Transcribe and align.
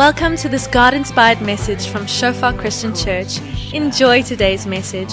Welcome 0.00 0.36
to 0.38 0.48
this 0.48 0.66
God 0.66 0.94
inspired 0.94 1.42
message 1.42 1.86
from 1.88 2.06
Shofar 2.06 2.54
Christian 2.54 2.94
Church. 2.94 3.38
Enjoy 3.74 4.22
today's 4.22 4.66
message. 4.66 5.12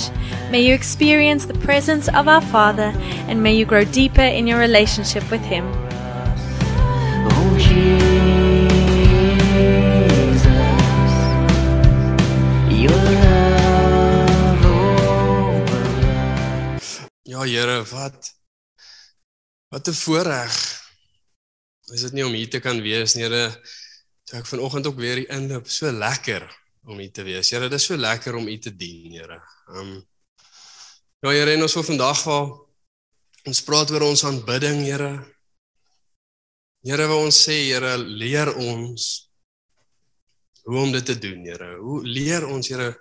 May 0.50 0.62
you 0.62 0.74
experience 0.74 1.46
the 1.46 1.56
presence 1.56 2.08
of 2.08 2.30
our 2.30 2.40
Father 2.40 2.94
and 3.28 3.44
may 3.44 3.54
you 3.54 3.66
grow 3.66 3.84
deeper 3.84 4.22
in 4.22 4.48
your 4.48 4.60
relationship 4.60 5.30
with 5.30 5.42
Him. 5.42 5.66
Oh 7.36 7.58
Jesus, 7.60 7.98
your 12.72 13.04
love 13.26 14.66
over 14.66 15.84
Ja 17.24 17.42
Here, 17.42 17.84
wat 17.92 18.36
wat 19.68 19.88
'n 19.88 19.94
voorreg. 19.94 20.82
Is 21.92 22.02
dit 22.02 22.14
nie 22.14 22.26
om 22.26 22.32
hier 22.32 22.50
te 22.50 22.60
kan 22.60 22.82
wees 22.82 23.16
nie, 23.16 23.24
Here? 23.24 23.52
Toe 24.28 24.42
ek 24.42 24.50
vanoggend 24.50 24.88
ook 24.90 24.98
weer 25.00 25.22
hier 25.22 25.30
inloop, 25.32 25.70
so 25.72 25.88
lekker 25.88 26.44
om 26.84 27.00
hier 27.00 27.12
te 27.16 27.24
wees. 27.24 27.48
Here, 27.54 27.70
dit 27.70 27.80
is 27.80 27.86
so 27.88 27.96
lekker 27.96 28.36
om 28.36 28.48
U 28.48 28.58
te 28.60 28.74
dien, 28.76 29.14
Here. 29.16 29.40
Um 29.72 30.02
Ja 31.24 31.32
Here, 31.32 31.56
ons 31.64 31.76
wil 31.80 31.86
vandag 31.88 32.24
wel 32.28 32.50
ons 33.48 33.62
praat 33.64 33.92
oor 33.96 34.04
ons 34.10 34.26
aanbidding, 34.28 34.84
Here. 34.84 35.14
Here, 36.84 37.08
wil 37.08 37.24
ons 37.30 37.40
sê, 37.40 37.56
Here, 37.70 37.96
leer 37.98 38.52
ons 38.52 39.08
hoe 40.68 40.82
om 40.84 40.92
dit 40.92 41.08
te 41.08 41.16
doen, 41.16 41.46
Here. 41.48 41.72
Hoe 41.80 42.04
leer 42.04 42.50
ons, 42.52 42.68
Here, 42.68 42.92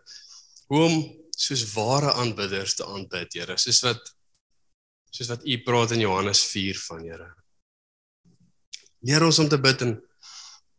hoe 0.71 0.85
om 0.87 0.99
soos 1.35 1.67
ware 1.75 2.15
aanbidders 2.23 2.79
te 2.79 2.87
aanbid, 2.87 3.35
Here, 3.35 3.59
soos 3.59 3.83
wat 3.89 4.13
soos 5.11 5.33
wat 5.33 5.47
U 5.49 5.59
praat 5.67 5.97
in 5.97 6.07
Johannes 6.07 6.47
4 6.55 6.79
van, 6.87 7.03
Here. 7.11 7.33
Leer 9.03 9.27
ons 9.27 9.43
om 9.43 9.51
te 9.51 9.59
bid 9.59 9.83
en 9.83 9.99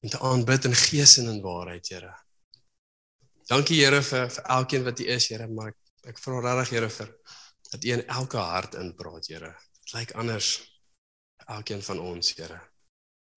en 0.07 0.13
te 0.13 0.19
aanbid 0.23 0.65
in 0.69 0.75
gees 0.75 1.17
en 1.19 1.27
in 1.33 1.41
waarheid, 1.43 1.89
Here. 1.91 2.13
Dankie 3.51 3.81
Here 3.81 3.99
vir 4.03 4.29
vir 4.31 4.45
elkeen 4.55 4.85
wat 4.87 5.01
U 5.03 5.07
is, 5.17 5.27
Here, 5.27 5.47
maar 5.51 5.73
ek, 5.73 5.79
ek 6.13 6.21
vra 6.23 6.39
regtig 6.45 6.77
Here 6.77 6.89
vir 6.95 7.11
dat 7.67 7.83
U 7.83 7.91
in 7.97 8.05
elke 8.07 8.39
hart 8.39 8.77
inpraat, 8.79 9.27
Here. 9.27 9.51
Dit 9.81 9.95
lyk 9.97 10.13
anders 10.15 10.53
elkeen 11.47 11.83
van 11.83 11.99
ons, 11.99 12.31
Here. 12.39 12.61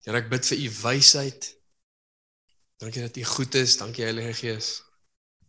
Here, 0.07 0.23
ek 0.23 0.31
bid 0.31 0.47
vir 0.53 0.63
U 0.63 0.71
wysheid. 0.85 1.51
Dankie 2.81 3.03
dat 3.09 3.19
U 3.19 3.27
goed 3.35 3.59
is, 3.59 3.77
dankie 3.83 4.07
Heilige 4.07 4.39
Gees 4.45 4.71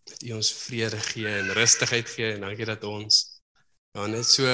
dat 0.09 0.23
U 0.25 0.33
ons 0.33 0.49
vrede 0.65 0.97
gee 1.11 1.29
en 1.29 1.53
rustigheid 1.53 2.09
gee 2.09 2.33
en 2.33 2.47
dankie 2.47 2.65
dat 2.65 2.83
ons 2.89 3.21
ja 3.93 4.07
net 4.09 4.25
so 4.25 4.47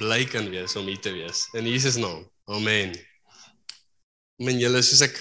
bly 0.00 0.24
kan 0.26 0.48
wees 0.50 0.74
om 0.76 0.88
hier 0.90 1.00
te 1.00 1.12
wees. 1.14 1.46
In 1.54 1.68
Jesus 1.68 2.00
naam. 2.00 2.24
Amen. 2.50 2.96
Men 4.42 4.58
julle 4.58 4.82
soos 4.82 5.04
ek 5.06 5.20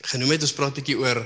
genoem 0.00 0.30
het, 0.30 0.42
ons 0.42 0.52
praat 0.52 0.76
'n 0.76 0.80
bietjie 0.80 0.98
oor 0.98 1.20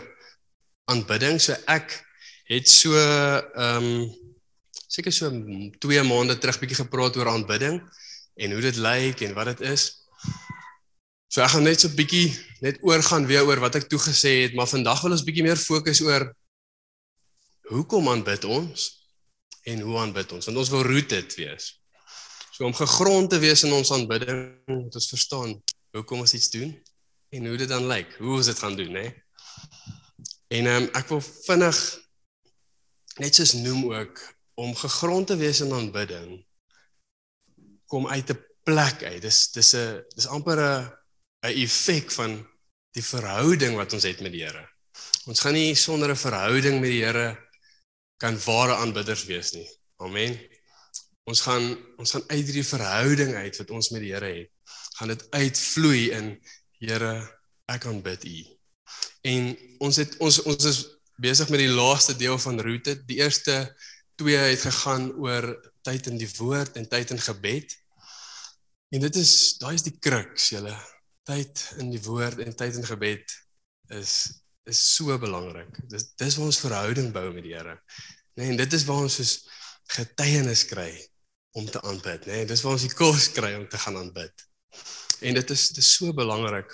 aanbidding. 0.90 1.40
So 1.40 1.54
ek 1.66 2.04
het 2.50 2.68
so 2.68 2.94
ehm 2.94 3.84
um, 3.84 4.10
seker 4.90 5.12
so 5.12 5.30
2 5.78 6.02
maande 6.02 6.38
terug 6.38 6.58
bietjie 6.58 6.82
gepraat 6.82 7.16
oor 7.16 7.28
aanbidding 7.30 7.78
en 8.34 8.52
hoe 8.52 8.60
dit 8.60 8.76
lyk 8.76 9.20
en 9.22 9.34
wat 9.34 9.52
dit 9.54 9.60
is. 9.70 10.02
So 11.30 11.42
ek 11.42 11.52
gaan 11.54 11.62
net 11.62 11.80
so 11.80 11.88
bietjie 11.94 12.34
net 12.60 12.80
oorgaan 12.82 13.26
weer 13.26 13.46
oor 13.46 13.60
wat 13.62 13.78
ek 13.78 13.86
toe 13.88 14.00
gesê 14.02 14.32
het, 14.42 14.54
maar 14.54 14.66
vandag 14.66 15.02
wil 15.02 15.14
ons 15.14 15.24
bietjie 15.26 15.46
meer 15.46 15.60
fokus 15.60 16.02
oor 16.02 16.26
hoekom 17.70 18.08
aanbid 18.10 18.44
ons 18.44 18.88
en 19.70 19.80
hoe 19.86 19.98
aanbid 19.98 20.32
ons? 20.32 20.46
Want 20.46 20.58
ons 20.58 20.72
wil 20.74 20.82
rooted 20.82 21.34
wees. 21.38 21.76
So 22.50 22.66
om 22.66 22.74
gegrond 22.74 23.30
te 23.30 23.38
wees 23.38 23.62
in 23.62 23.72
ons 23.72 23.92
aanbidding, 23.94 24.58
moet 24.66 24.94
ons 24.94 25.10
verstaan 25.14 25.54
hoekom 25.94 26.26
ons 26.26 26.34
iets 26.34 26.50
doen 26.50 26.74
en 27.30 27.46
hoe 27.46 27.56
dit 27.56 27.68
dan 27.68 27.86
lyk, 27.86 28.14
hoe 28.18 28.36
ons 28.36 28.46
dit 28.50 28.58
gaan 28.58 28.76
doen, 28.76 28.94
hè. 28.94 29.08
En 30.50 30.66
ehm 30.66 30.82
um, 30.82 30.88
ek 30.98 31.08
wil 31.08 31.20
vinnig 31.22 31.80
net 33.22 33.34
soos 33.34 33.52
noem 33.52 33.92
ook 33.94 34.22
om 34.60 34.74
gegrond 34.74 35.26
te 35.30 35.36
wees 35.36 35.60
in 35.60 35.72
aanbidding 35.72 36.40
kom 37.90 38.08
uit 38.08 38.30
'n 38.30 38.44
plek 38.62 39.02
uit. 39.02 39.22
Dis 39.22 39.50
dis 39.52 39.74
'n 39.74 40.04
dis 40.14 40.26
amper 40.26 40.58
'n 40.58 40.90
'n 41.46 41.54
effek 41.64 42.10
van 42.10 42.32
die 42.96 43.04
verhouding 43.04 43.76
wat 43.76 43.92
ons 43.92 44.02
het 44.02 44.20
met 44.20 44.32
die 44.32 44.44
Here. 44.44 44.66
Ons 45.26 45.40
gaan 45.40 45.52
nie 45.52 45.74
sonder 45.74 46.10
'n 46.10 46.24
verhouding 46.26 46.80
met 46.80 46.90
die 46.90 47.04
Here 47.04 47.38
kan 48.16 48.38
ware 48.44 48.74
aanbidders 48.74 49.24
wees 49.24 49.52
nie. 49.52 49.68
Amen. 49.96 50.38
Ons 51.24 51.40
gaan 51.40 51.78
ons 51.96 52.10
gaan 52.10 52.24
uit 52.26 52.44
hierdie 52.44 52.66
verhouding 52.66 53.34
uit 53.34 53.56
wat 53.56 53.70
ons 53.70 53.90
met 53.90 54.00
die 54.00 54.12
Here 54.12 54.32
het, 54.38 54.50
gaan 54.98 55.08
dit 55.08 55.30
uitvloei 55.30 56.10
in 56.10 56.26
Here, 56.80 57.12
ek 57.68 57.84
aanbid 57.90 58.24
U. 58.24 58.38
En 59.28 59.50
ons 59.84 59.98
het 60.00 60.14
ons 60.24 60.38
ons 60.48 60.68
is 60.70 60.78
besig 61.20 61.50
met 61.52 61.60
die 61.60 61.74
laaste 61.74 62.14
deel 62.16 62.38
van 62.40 62.60
roete. 62.64 62.94
Die 63.04 63.18
eerste 63.20 63.56
twee 64.20 64.38
het 64.40 64.64
gegaan 64.64 65.10
oor 65.20 65.52
tyd 65.84 66.08
in 66.08 66.16
die 66.20 66.30
woord 66.38 66.78
en 66.80 66.88
tyd 66.88 67.12
in 67.12 67.20
gebed. 67.20 67.76
En 68.96 69.04
dit 69.04 69.20
is 69.20 69.34
daai 69.60 69.74
is 69.76 69.84
die 69.84 69.96
kruks, 70.00 70.48
julle. 70.54 70.72
Tyd 71.28 71.66
in 71.84 71.92
die 71.92 72.00
woord 72.06 72.40
en 72.40 72.56
tyd 72.56 72.80
in 72.80 72.88
gebed 72.88 73.36
is 74.00 74.14
is 74.70 74.80
so 74.96 75.16
belangrik. 75.20 75.76
Dis 75.92 76.10
dis 76.16 76.36
waar 76.38 76.48
ons 76.48 76.64
verhouding 76.64 77.12
bou 77.12 77.26
met 77.34 77.44
die 77.44 77.56
Here. 77.58 77.76
Nee, 78.40 78.54
en 78.54 78.60
dit 78.60 78.72
is 78.76 78.88
waar 78.88 79.04
ons 79.04 79.20
soos 79.20 79.36
getuienis 79.98 80.64
kry 80.70 80.90
om 81.58 81.66
te 81.68 81.80
aanbid, 81.84 82.24
nê. 82.24 82.40
Nee, 82.40 82.48
dis 82.48 82.64
waar 82.64 82.76
ons 82.78 82.88
die 82.88 82.96
kos 82.96 83.32
kry 83.36 83.52
om 83.58 83.68
te 83.68 83.80
gaan 83.84 83.98
aanbid. 84.00 84.46
En 85.20 85.34
dit 85.34 85.50
is 85.50 85.68
dit 85.68 85.82
is 85.84 85.92
so 85.94 86.14
belangrik 86.16 86.72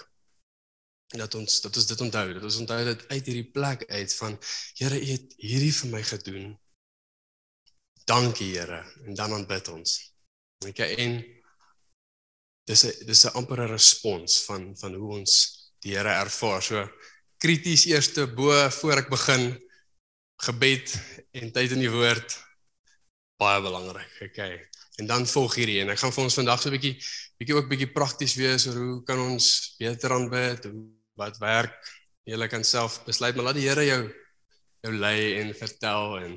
dat 1.15 1.35
ons 1.35 1.61
dat 1.61 1.77
ons 1.77 1.87
dit 1.87 2.01
onthou, 2.01 2.27
dat 2.35 2.43
ons 2.43 2.61
onthou 2.63 2.85
dit 2.85 3.07
uit 3.09 3.29
hierdie 3.31 3.51
plek 3.51 3.87
uit 3.87 4.15
van 4.21 4.39
Here, 4.79 5.01
U 5.01 5.11
het 5.13 5.35
hierdie 5.39 5.75
vir 5.75 5.91
my 5.91 6.03
gedoen. 6.03 6.49
Dankie 8.07 8.53
Here, 8.55 8.83
en 9.07 9.15
dan 9.15 9.33
aanbid 9.33 9.69
ons. 9.69 9.97
Okay, 10.67 10.95
en 11.03 11.19
dis 12.67 12.85
'n 12.85 13.07
dis 13.07 13.25
'n 13.25 13.37
ampere 13.39 13.67
respons 13.67 14.43
van 14.45 14.77
van 14.77 14.95
hoe 14.95 15.13
ons 15.19 15.33
die 15.81 15.95
Here 15.97 16.09
ervaar. 16.09 16.63
So 16.63 16.89
krities 17.39 17.87
eerste 17.87 18.27
bo 18.27 18.71
voor 18.71 18.99
ek 18.99 19.11
begin 19.11 19.55
gebed 20.37 20.95
en 21.33 21.53
tyd 21.53 21.71
in 21.71 21.81
die 21.81 21.91
woord 21.91 22.47
baie 23.41 23.61
belangrik. 23.63 24.13
Okay. 24.31 24.69
En 24.97 25.07
dan 25.07 25.27
volg 25.27 25.55
hierdie 25.55 25.81
en 25.81 25.93
ek 25.93 26.01
gaan 26.01 26.13
vir 26.13 26.25
ons 26.25 26.39
vandag 26.39 26.63
so 26.63 26.69
'n 26.69 26.77
bietjie 26.77 26.97
bietjie 27.39 27.57
ook 27.57 27.69
bietjie 27.71 27.93
prakties 27.93 28.35
wees 28.39 28.67
oor 28.71 28.79
hoe 28.81 29.03
kan 29.09 29.21
ons 29.21 29.77
beter 29.81 30.13
aanbid, 30.17 30.69
wat 31.17 31.39
werk. 31.43 31.77
Jy 32.27 32.49
kan 32.51 32.65
self 32.65 33.01
besluit, 33.07 33.37
maar 33.37 33.51
laat 33.51 33.61
die 33.61 33.69
Here 33.69 33.85
jou 33.87 34.03
jou 34.85 34.93
lei 34.95 35.41
en 35.41 35.55
vertel 35.57 36.19
en 36.23 36.37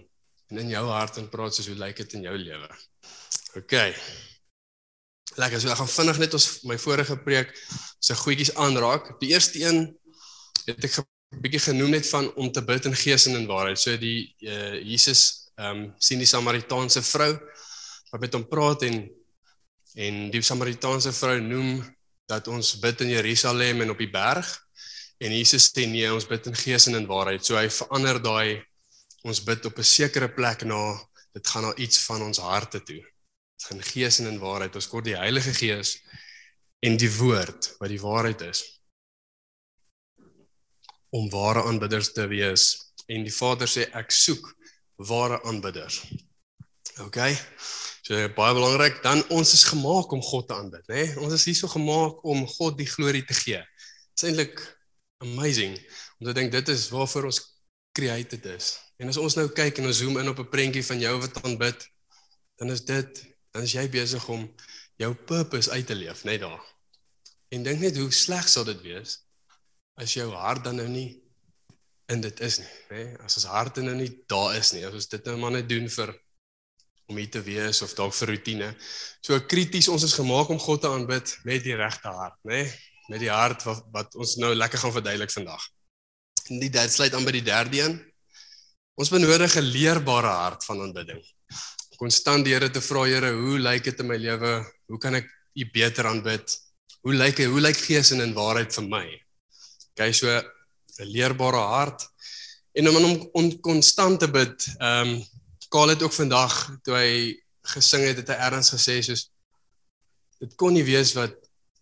en 0.49 0.57
in 0.63 0.71
jou 0.73 0.81
hart 0.89 1.19
en 1.21 1.27
praat 1.29 1.53
soos 1.53 1.67
hoe 1.69 1.77
lyk 1.77 1.99
dit 2.01 2.13
in 2.17 2.23
jou 2.25 2.33
lewe. 2.33 2.69
Okay. 3.59 3.91
Lekker, 5.37 5.61
so 5.61 5.69
ek 5.69 5.77
gaan 5.77 5.91
vinnig 5.93 6.21
net 6.23 6.33
ons 6.33 6.47
my 6.65 6.77
vorige 6.81 7.17
preek 7.21 7.53
se 8.01 8.17
goedjies 8.17 8.55
aanraak. 8.57 9.11
Die 9.21 9.29
eerste 9.35 9.61
een 9.61 9.83
het 10.65 10.87
ek 10.87 10.97
'n 10.99 11.41
bietjie 11.43 11.61
genoem 11.61 11.93
net 11.93 12.09
van 12.09 12.31
om 12.33 12.49
te 12.51 12.63
bid 12.65 12.85
in 12.89 12.95
gees 12.95 13.27
en 13.27 13.37
in 13.37 13.45
waarheid. 13.45 13.79
So 13.79 13.97
die 13.97 14.33
uh, 14.41 14.81
Jesus 14.81 15.51
ehm 15.59 15.77
um, 15.77 15.93
sien 15.99 16.17
die 16.17 16.29
Samaritaanse 16.29 17.01
vrou 17.03 17.33
wat 18.11 18.21
met 18.21 18.33
hom 18.33 18.47
praat 18.47 18.83
en 18.89 19.05
en 19.99 20.29
die 20.31 20.41
Samaritaanse 20.45 21.11
vrou 21.15 21.37
noem 21.43 21.79
dat 22.29 22.47
ons 22.47 22.75
bid 22.79 23.01
in 23.03 23.13
Jerusalem 23.17 23.83
en 23.83 23.93
op 23.93 23.99
die 23.99 24.11
berg 24.11 24.47
en 25.19 25.35
Jesus 25.35 25.67
sê 25.67 25.83
nee, 25.89 26.07
ons 26.13 26.27
bid 26.27 26.47
in 26.47 26.55
gees 26.55 26.87
en 26.87 26.95
in 27.01 27.07
waarheid. 27.09 27.43
So 27.43 27.57
hy 27.59 27.67
verander 27.73 28.21
daai 28.23 28.61
ons 29.27 29.41
bid 29.43 29.65
op 29.67 29.79
'n 29.79 29.83
sekere 29.83 30.29
plek 30.31 30.63
na 30.63 30.95
dit 31.35 31.47
gaan 31.47 31.63
na 31.67 31.73
iets 31.75 31.99
van 32.07 32.21
ons 32.21 32.39
harte 32.39 32.79
toe. 32.79 33.01
Dit 33.03 33.65
gaan 33.67 33.83
gees 33.83 34.19
en 34.19 34.27
in 34.27 34.39
waarheid. 34.39 34.75
Ons 34.75 34.87
kort 34.87 35.05
die 35.05 35.17
Heilige 35.17 35.53
Gees 35.53 35.99
en 36.79 36.95
die 36.97 37.11
woord 37.11 37.75
wat 37.79 37.89
die 37.89 38.01
waarheid 38.01 38.41
is 38.41 38.63
om 41.09 41.29
ware 41.29 41.63
aanbidders 41.63 42.13
te 42.13 42.27
wees 42.27 42.93
en 43.07 43.23
die 43.25 43.33
Vader 43.33 43.67
sê 43.67 43.89
ek 43.97 44.11
soek 44.11 44.45
ware 44.95 45.41
aanbidders. 45.43 46.03
OK. 46.99 47.17
So 48.09 48.17
baie 48.33 48.55
belangrik, 48.57 49.03
dan 49.05 49.19
ons 49.29 49.51
is 49.53 49.67
gemaak 49.69 50.09
om 50.15 50.21
God 50.25 50.47
te 50.49 50.55
aanbid, 50.57 50.81
né? 50.89 51.03
Nee? 51.03 51.09
Ons 51.21 51.35
is 51.35 51.43
hierso 51.45 51.67
gemaak 51.69 52.23
om 52.25 52.39
God 52.55 52.79
die 52.79 52.87
glorie 52.89 53.21
te 53.21 53.35
gee. 53.37 53.59
Dit 53.61 54.23
is 54.23 54.25
eintlik 54.31 54.63
amazing 55.21 55.75
om 56.17 56.25
te 56.25 56.33
dink 56.33 56.49
dit 56.55 56.71
is 56.73 56.87
waarvoor 56.89 57.27
ons 57.29 57.37
created 57.93 58.47
is. 58.49 58.71
En 58.97 59.13
as 59.13 59.19
ons 59.21 59.35
nou 59.37 59.45
kyk 59.53 59.77
en 59.77 59.91
ons 59.91 59.99
zoom 60.01 60.17
in 60.17 60.31
op 60.31 60.41
'n 60.41 60.49
prentjie 60.49 60.81
van 60.87 61.03
jou 61.03 61.11
wat 61.21 61.37
aanbid, 61.43 61.85
dan 62.57 62.73
is 62.73 62.81
dit 62.81 63.21
dan 63.53 63.67
is 63.69 63.75
jy 63.77 63.85
besig 63.89 64.25
om 64.29 64.49
jou 64.97 65.13
purpose 65.13 65.69
uit 65.69 65.85
te 65.85 65.95
leef, 65.95 66.23
net 66.23 66.41
daar. 66.41 66.65
En 67.53 67.63
dink 67.63 67.79
net 67.79 67.97
hoe 67.97 68.11
sleg 68.11 68.49
sal 68.49 68.65
dit 68.65 68.81
wees 68.81 69.19
as 70.01 70.13
jou 70.13 70.31
hart 70.33 70.63
dan 70.63 70.81
nou 70.81 70.87
nie 70.87 71.21
in 72.09 72.21
dit 72.21 72.39
is 72.39 72.57
nie, 72.57 72.73
nê? 72.89 73.05
As 73.21 73.37
ons 73.37 73.45
harte 73.45 73.81
nou 73.81 73.95
nie 73.95 74.09
daar 74.25 74.55
is 74.55 74.73
nie, 74.73 74.85
as 74.85 74.93
ons 74.93 75.07
dit 75.07 75.25
nou 75.25 75.37
maar 75.37 75.51
net 75.51 75.69
doen 75.69 75.89
vir 75.89 76.15
om 77.09 77.17
hier 77.17 77.29
te 77.29 77.41
wees 77.41 77.81
of 77.81 77.93
dalk 77.97 78.13
vir 78.13 78.35
rotine. 78.35 78.69
So 79.25 79.39
krities 79.49 79.89
ons 79.89 80.05
is 80.05 80.13
gemaak 80.13 80.49
om 80.53 80.61
God 80.61 80.81
te 80.81 80.91
aanbid 80.93 81.33
met 81.43 81.63
die 81.65 81.75
regte 81.75 82.13
hart, 82.13 82.37
nê? 82.45 82.67
met 83.09 83.23
die 83.23 83.31
hart 83.33 83.65
wat, 83.65 83.81
wat 83.93 84.15
ons 84.21 84.35
nou 84.41 84.51
lekker 84.53 84.83
gaan 84.83 84.93
verduidelik 84.93 85.33
vandag. 85.33 85.63
En 86.49 86.61
die 86.61 86.71
derde 86.73 86.93
sluit 86.93 87.15
aan 87.17 87.25
by 87.25 87.33
die 87.33 87.45
derde 87.45 87.81
een. 87.81 87.97
Ons 88.99 89.11
benodig 89.13 89.55
'n 89.57 89.71
leerbare 89.73 90.33
hart 90.43 90.65
van 90.65 90.81
aanbidding. 90.85 91.21
Konstant 91.97 92.45
die 92.45 92.53
Here 92.53 92.69
te 92.69 92.81
vra, 92.81 93.03
Here, 93.03 93.31
hoe 93.33 93.59
lyk 93.59 93.83
dit 93.83 93.99
in 93.99 94.07
my 94.07 94.17
lewe? 94.17 94.65
Hoe 94.87 94.97
kan 94.97 95.15
ek 95.15 95.27
U 95.55 95.65
beter 95.73 96.05
aanbid? 96.05 96.57
Hoe 97.01 97.13
lyk 97.13 97.37
hy? 97.39 97.45
Hoe 97.45 97.61
lyk 97.61 97.77
gees 97.77 98.11
en 98.11 98.21
in 98.21 98.33
waarheid 98.33 98.73
vir 98.73 98.83
my? 98.83 99.05
Kyk 99.95 100.13
so 100.13 100.27
'n 100.27 100.43
leerbare 101.05 101.57
hart 101.57 102.07
en 102.73 102.87
om 102.87 102.95
hom 102.95 103.29
on 103.33 103.59
konstant 103.61 104.19
te 104.19 104.27
bid. 104.27 104.67
Ehm 104.79 105.07
um, 105.07 105.25
Kaal 105.69 105.93
het 105.93 106.03
ook 106.03 106.13
vandag 106.13 106.55
toe 106.83 106.95
hy 106.95 107.11
gesing 107.75 108.07
het, 108.07 108.23
het 108.23 108.31
hy 108.33 108.37
erns 108.49 108.71
gesê 108.73 108.99
soos 109.05 109.27
dit 110.39 110.55
kon 110.59 110.73
nie 110.73 110.85
wees 110.87 111.13
wat 111.17 111.35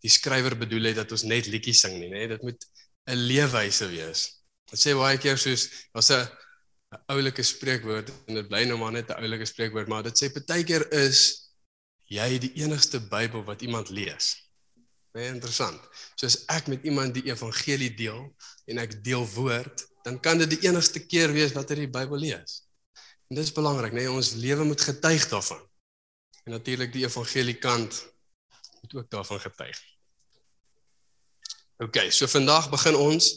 die 0.04 0.12
skrywer 0.12 0.58
bedoel 0.58 0.92
het 0.92 1.00
dat 1.02 1.14
ons 1.14 1.26
net 1.30 1.48
liedjies 1.50 1.84
sing 1.86 1.96
nie, 2.00 2.10
nê? 2.12 2.28
Dit 2.30 2.44
moet 2.46 2.66
'n 3.08 3.16
leefwyse 3.30 3.88
wees. 3.88 4.44
Dit 4.72 4.80
sê 4.80 4.94
baie 4.98 5.18
keer 5.18 5.38
soos 5.38 5.70
daar's 5.94 6.12
'n 6.12 6.28
oulike 7.14 7.44
spreekwoord 7.44 8.12
en 8.28 8.36
dit 8.36 8.48
bly 8.48 8.64
nou 8.66 8.78
maar 8.78 8.92
net 8.92 9.10
'n 9.10 9.22
oulike 9.24 9.46
spreekwoord, 9.46 9.88
maar 9.88 10.04
dit 10.04 10.18
sê 10.18 10.32
partykeer 10.32 10.92
is 10.92 11.52
jy 12.08 12.40
die 12.40 12.54
enigste 12.64 13.00
Bybel 13.00 13.44
wat 13.44 13.62
iemand 13.62 13.90
lees. 13.90 14.36
Baie 15.14 15.28
interessant. 15.28 15.82
So 16.16 16.26
as 16.26 16.46
ek 16.48 16.68
met 16.68 16.84
iemand 16.84 17.14
die 17.14 17.28
evangelie 17.32 17.94
deel 17.96 18.36
en 18.68 18.78
ek 18.78 19.04
deel 19.04 19.26
woord, 19.36 19.88
dan 20.04 20.20
kan 20.20 20.38
dit 20.38 20.50
die 20.50 20.68
enigste 20.68 21.00
keer 21.00 21.32
wees 21.32 21.54
wat 21.54 21.70
hy 21.70 21.76
die 21.76 21.92
Bybel 21.92 22.18
lees. 22.18 22.67
En 23.28 23.36
dit 23.36 23.44
is 23.44 23.52
belangrik, 23.52 23.92
né? 23.92 24.06
Nee, 24.06 24.12
ons 24.12 24.34
lewe 24.40 24.64
moet 24.64 24.82
getuig 24.82 25.28
daarvan. 25.28 25.62
En 26.44 26.52
natuurlik 26.52 26.94
die 26.94 27.04
evangelie 27.04 27.58
kant 27.60 28.06
moet 28.82 28.96
ook 28.96 29.10
daarvan 29.10 29.40
getuig. 29.40 29.80
OK, 31.78 31.98
so 32.10 32.28
vandag 32.28 32.70
begin 32.70 32.96
ons 32.96 33.28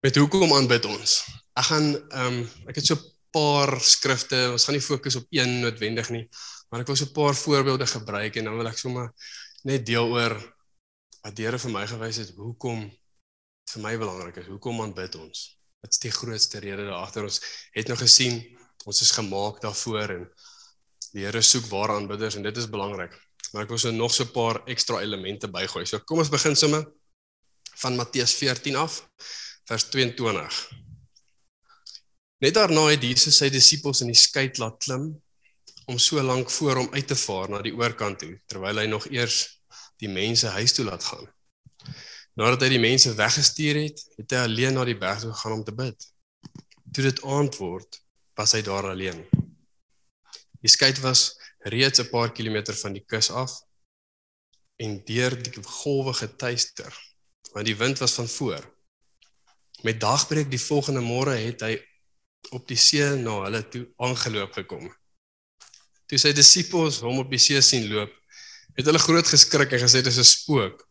met 0.00 0.16
hoekom 0.16 0.52
aanbid 0.52 0.84
ons. 0.84 1.14
Ek 1.54 1.70
gaan 1.70 1.86
ehm 1.94 2.40
um, 2.40 2.42
ek 2.70 2.80
het 2.80 2.86
so 2.86 2.94
'n 2.94 3.06
paar 3.30 3.80
skrifte, 3.80 4.50
ons 4.52 4.64
gaan 4.64 4.74
nie 4.74 4.84
fokus 4.84 5.16
op 5.16 5.26
een 5.30 5.60
noodwendig 5.60 6.10
nie, 6.10 6.28
maar 6.68 6.80
ek 6.80 6.86
wil 6.86 6.96
so 6.96 7.04
'n 7.04 7.12
paar 7.12 7.34
voorbeelde 7.34 7.86
gebruik 7.86 8.36
en 8.36 8.44
dan 8.44 8.56
wil 8.56 8.68
ek 8.68 8.78
sommer 8.78 9.12
net 9.62 9.86
deel 9.86 10.10
oor 10.10 10.34
wat 11.22 11.36
die 11.36 11.44
Here 11.44 11.58
vir 11.58 11.70
my 11.70 11.86
gewys 11.86 12.16
het 12.16 12.34
hoekom 12.36 12.90
vir 13.72 13.82
my 13.82 13.98
belangrik 13.98 14.36
is. 14.36 14.46
Hoekom 14.46 14.80
aanbid 14.80 15.14
ons? 15.14 15.58
Wat 15.80 15.90
is 15.92 15.98
die 15.98 16.10
grootste 16.10 16.58
rede 16.58 16.84
daar 16.84 17.04
agter? 17.04 17.22
Ons 17.22 17.40
het 17.72 17.88
nou 17.88 17.96
gesien 17.96 18.57
ons 18.84 19.00
is 19.02 19.10
gemaak 19.16 19.60
daarvoor 19.64 20.14
en 20.14 20.28
die 21.12 21.24
Here 21.24 21.42
soek 21.42 21.66
ware 21.72 21.96
aanbidders 21.96 22.36
en 22.36 22.44
dit 22.44 22.56
is 22.56 22.68
belangrik. 22.70 23.14
Maar 23.52 23.64
ek 23.64 23.72
wil 23.72 23.80
so 23.80 23.90
nog 23.90 24.12
so 24.12 24.24
'n 24.24 24.32
paar 24.32 24.62
ekstra 24.66 25.00
elemente 25.00 25.48
bygooi. 25.48 25.86
So 25.86 25.98
kom 26.00 26.18
ons 26.18 26.28
begin 26.28 26.56
sommer 26.56 26.84
van 27.80 27.96
Matteus 27.96 28.34
14 28.34 28.76
af 28.76 29.08
vers 29.64 29.88
22. 29.88 30.70
Net 32.38 32.54
daarna 32.54 32.86
het 32.90 33.02
Jesus 33.02 33.36
sy 33.36 33.48
disippels 33.50 34.00
in 34.00 34.12
die 34.12 34.18
skei 34.18 34.50
laat 34.58 34.78
klim 34.78 35.22
om 35.86 35.98
so 35.98 36.22
lank 36.22 36.50
voor 36.50 36.76
hom 36.76 36.90
uit 36.92 37.06
te 37.06 37.16
vaar 37.16 37.48
na 37.50 37.62
die 37.62 37.74
oorkant 37.74 38.18
toe 38.18 38.34
terwyl 38.46 38.78
hy 38.78 38.86
nog 38.86 39.06
eers 39.10 39.58
die 39.98 40.08
mense 40.08 40.46
huis 40.46 40.72
toe 40.72 40.84
laat 40.84 41.04
gaan. 41.04 41.26
Nadat 42.38 42.62
hy 42.62 42.68
die 42.76 42.82
mense 42.82 43.14
weggestuur 43.18 43.80
het, 43.82 44.04
het 44.20 44.30
hy 44.30 44.42
alleen 44.46 44.76
na 44.78 44.84
die 44.86 44.98
berg 44.98 45.24
toe 45.24 45.32
gegaan 45.32 45.56
om 45.56 45.64
te 45.66 45.74
bid. 45.74 46.06
Toe 46.94 47.02
dit 47.08 47.22
aand 47.26 47.56
word, 47.58 47.98
was 48.38 48.54
hy 48.54 48.62
daar 48.62 48.92
alleen. 48.92 49.24
Die 50.62 50.70
skei 50.70 50.92
was 51.02 51.34
reeds 51.74 52.00
'n 52.00 52.10
paar 52.10 52.32
kilometer 52.32 52.74
van 52.74 52.92
die 52.92 53.04
kus 53.04 53.30
af 53.30 53.52
en 54.76 55.02
deur 55.04 55.34
die 55.42 55.62
golwe 55.82 56.14
getuister, 56.14 56.92
want 57.52 57.66
die 57.66 57.76
wind 57.76 57.98
was 57.98 58.14
van 58.14 58.28
voor. 58.28 58.62
Met 59.82 60.00
dagbreek 60.00 60.50
die 60.50 60.60
volgende 60.60 61.00
môre 61.00 61.34
het 61.34 61.60
hy 61.60 61.74
op 62.50 62.66
die 62.68 62.78
see 62.78 63.08
na 63.16 63.42
hulle 63.44 63.62
toe 63.68 63.84
aangeloop 63.96 64.52
gekom. 64.52 64.86
Toe 66.06 66.18
sy 66.18 66.32
disippels 66.32 67.00
hom 67.00 67.18
op 67.18 67.30
die 67.30 67.42
see 67.42 67.60
sien 67.62 67.88
loop, 67.90 68.12
het 68.78 68.86
hulle 68.86 69.02
groot 69.02 69.26
geskrik 69.26 69.72
en 69.72 69.82
gesê 69.82 70.02
dit 70.02 70.12
is 70.12 70.18
'n 70.18 70.24
spook. 70.24 70.86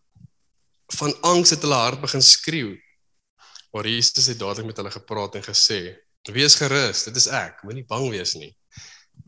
Van 0.99 1.13
angs 1.21 1.49
het 1.49 1.61
hulle 1.61 1.75
hart 1.75 2.01
begin 2.01 2.21
skreeu. 2.21 2.75
Maar 3.71 3.87
Jesus 3.87 4.27
het 4.27 4.39
dadelik 4.39 4.65
met 4.65 4.77
hulle 4.77 4.91
gepraat 4.91 5.35
en 5.35 5.43
gesê: 5.43 6.06
"Wees 6.33 6.55
gerus, 6.55 7.03
dit 7.07 7.15
is 7.15 7.27
ek, 7.27 7.63
moenie 7.63 7.85
bang 7.87 8.09
wees 8.11 8.35
nie." 8.35 8.51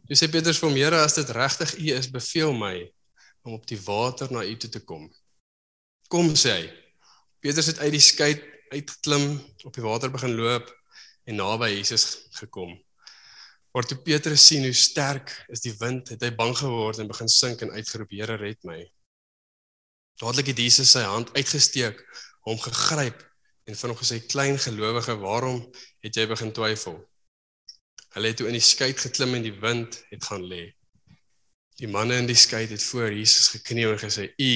Toe 0.07 0.17
sê 0.17 0.29
Petrus 0.31 0.59
vir 0.59 0.69
hom: 0.69 0.77
"Here, 0.77 1.01
as 1.03 1.15
dit 1.15 1.29
regtig 1.29 1.75
U 1.77 1.85
is, 1.95 2.09
beveel 2.11 2.53
my 2.53 2.75
om 3.45 3.53
op 3.53 3.65
die 3.67 3.79
water 3.85 4.31
na 4.31 4.43
U 4.43 4.55
toe 4.57 4.69
te 4.69 4.79
kom." 4.79 5.09
"Kom," 6.09 6.33
sê 6.35 6.51
hy. 6.51 6.69
Petrus 7.39 7.71
het 7.71 7.79
uit 7.79 7.91
die 7.91 8.03
skei 8.03 8.33
uitgeklim, 8.71 9.39
op 9.65 9.73
die 9.73 9.83
water 9.83 10.11
begin 10.11 10.35
loop 10.35 10.69
en 11.25 11.35
naby 11.35 11.69
Jesus 11.69 12.27
gekom. 12.41 12.75
Maar 13.71 13.85
toe 13.85 13.97
Petrus 13.97 14.45
sien 14.45 14.63
hoe 14.63 14.73
sterk 14.73 15.45
is 15.49 15.61
die 15.61 15.73
wind, 15.77 16.09
het 16.09 16.21
hy 16.21 16.31
bang 16.35 16.55
geword 16.57 16.99
en 16.99 17.07
begin 17.07 17.29
sink 17.29 17.61
en 17.61 17.71
uitgeroep: 17.71 18.09
"Here, 18.09 18.35
red 18.35 18.63
my." 18.63 18.81
Dadelik 20.19 20.47
het 20.47 20.57
Jesus 20.57 20.91
sy 20.91 21.05
hand 21.05 21.29
uitgesteek, 21.37 22.01
hom 22.43 22.59
gegryp 22.59 23.28
en 23.69 23.77
van 23.77 23.89
hom 23.89 23.99
gesê: 23.99 24.19
"Klein 24.25 24.59
gelowige, 24.59 25.15
waarom 25.21 25.61
het 26.01 26.15
jy 26.15 26.25
begin 26.27 26.51
twyfel?" 26.51 26.97
Hulle 28.15 28.27
het 28.27 28.37
toe 28.37 28.47
in 28.49 28.57
die 28.57 28.65
skei 28.65 28.93
geklim 28.97 29.35
en 29.37 29.45
die 29.45 29.53
wind 29.61 29.99
het 30.09 30.23
gaan 30.25 30.45
lê. 30.49 30.63
Die 31.77 31.87
manne 31.87 32.17
in 32.17 32.25
die 32.27 32.35
skei 32.35 32.65
het 32.67 32.83
voor 32.83 33.13
Jesus 33.13 33.51
gekniel 33.53 33.93
en 33.93 34.01
gesê: 34.01 34.33
"U 34.37 34.53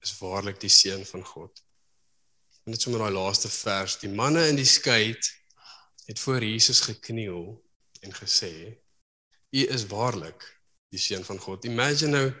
is 0.00 0.14
waarlik 0.18 0.60
die 0.60 0.72
seun 0.72 1.04
van 1.06 1.24
God." 1.24 1.62
En 2.64 2.72
dit 2.72 2.80
sommer 2.82 3.02
daai 3.02 3.12
laaste 3.12 3.48
vers, 3.48 3.98
die 4.00 4.08
manne 4.08 4.46
in 4.48 4.56
die 4.56 4.68
skei 4.68 5.12
het 6.06 6.18
voor 6.18 6.44
Jesus 6.44 6.80
gekniel 6.80 7.60
en 8.00 8.12
gesê: 8.14 8.80
"U 9.50 9.66
is 9.76 9.86
waarlik 9.86 10.60
die 10.88 11.00
seun 11.00 11.24
van 11.24 11.38
God." 11.38 11.64
Imagine 11.64 12.10
nou 12.10 12.32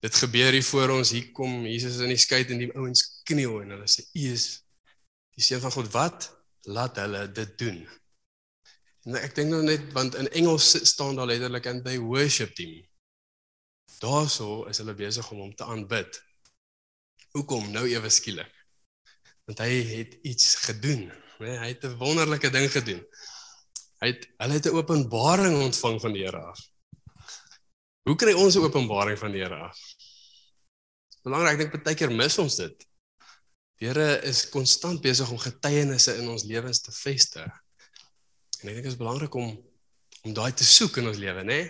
dit 0.00 0.14
gebeur 0.14 0.52
hier 0.52 0.64
voor 0.64 0.88
ons, 0.88 1.10
hier 1.10 1.30
kom 1.32 1.66
Jesus 1.66 2.00
in 2.00 2.08
die 2.08 2.18
skei 2.18 2.44
en 2.48 2.58
die 2.58 2.72
ouens 2.74 3.20
kniel 3.22 3.60
en 3.60 3.76
hulle 3.76 3.86
sê: 3.86 4.08
"U 4.14 4.32
is 4.32 4.61
die 5.36 5.44
seun 5.44 5.60
van 5.60 5.72
God." 5.72 5.90
Wat 5.92 6.30
laat 6.62 6.96
hulle 6.96 7.26
dit 7.32 7.58
doen? 7.58 7.82
En 9.04 9.18
ek 9.18 9.34
dink 9.34 9.50
nou 9.50 9.62
net 9.62 9.92
want 9.92 10.14
in 10.14 10.30
Engels 10.30 10.74
staan 10.86 11.16
daar 11.16 11.26
letterlik 11.26 11.66
and 11.66 11.84
they 11.84 11.98
worship 11.98 12.56
him. 12.56 12.82
Daarso 14.00 14.64
is 14.70 14.78
hulle 14.78 14.94
besig 14.94 15.30
om 15.30 15.38
hom 15.38 15.54
te 15.54 15.64
aanbid. 15.64 16.22
Hoekom 17.32 17.70
nou 17.70 17.88
ewe 17.88 18.10
skielik? 18.10 18.52
Want 19.46 19.58
hy 19.58 19.82
het 19.88 20.14
iets 20.22 20.54
gedoen 20.68 21.10
né? 21.42 21.58
Hy 21.58 21.68
het 21.74 21.84
'n 21.84 21.96
wonderlike 21.98 22.50
ding 22.50 22.70
gedoen. 22.70 23.02
Hy 24.00 24.06
het 24.12 24.28
hulle 24.38 24.54
het 24.54 24.66
'n 24.66 24.76
openbaring 24.76 25.56
ontvang 25.62 26.00
van 26.00 26.12
die 26.12 26.24
Here 26.24 26.40
af. 26.40 26.60
Hoe 28.02 28.16
kry 28.16 28.32
ons 28.32 28.56
'n 28.56 28.64
openbaring 28.64 29.18
van 29.18 29.32
die 29.32 29.42
Here 29.42 29.56
af? 29.56 29.78
Belangrik, 31.22 31.60
ek 31.60 31.72
dink 31.72 31.84
baie 31.84 31.96
keer 31.96 32.10
mis 32.10 32.38
ons 32.38 32.56
dit. 32.56 32.86
Die 33.82 33.88
Here 33.90 34.20
is 34.22 34.44
konstant 34.46 35.00
besig 35.02 35.26
om 35.34 35.40
getuienisse 35.42 36.12
in 36.20 36.28
ons 36.30 36.44
lewens 36.46 36.78
te 36.84 36.92
vestig. 36.94 37.48
En 38.60 38.68
ek 38.70 38.76
dink 38.76 38.84
dit 38.86 38.92
is 38.92 38.98
belangrik 39.00 39.34
om 39.34 39.56
om 40.22 40.34
daai 40.36 40.52
te 40.54 40.62
soek 40.62 41.00
in 41.00 41.08
ons 41.10 41.18
lewe, 41.18 41.42
né? 41.42 41.64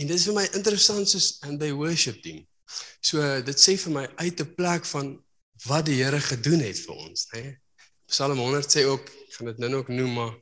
En 0.00 0.08
dit 0.08 0.16
is 0.16 0.24
vir 0.30 0.38
my 0.38 0.46
interessant 0.56 1.10
soos 1.10 1.34
and 1.44 1.60
they 1.60 1.74
worship 1.76 2.24
him. 2.24 2.38
So 3.04 3.20
dit 3.44 3.60
sê 3.60 3.74
vir 3.82 3.92
my 3.98 4.06
uit 4.22 4.40
'n 4.40 4.54
plek 4.56 4.88
van 4.88 5.12
wat 5.66 5.84
die 5.90 5.98
Here 6.00 6.20
gedoen 6.24 6.64
het 6.64 6.80
vir 6.86 6.96
ons, 6.96 7.26
né? 7.34 7.44
Psalm 8.08 8.40
100 8.40 8.72
sê 8.72 8.86
ook, 8.88 9.04
ek 9.04 9.36
gaan 9.36 9.52
dit 9.52 9.58
nou 9.60 9.74
ook 9.74 9.92
noem 9.92 10.14
maar 10.14 10.34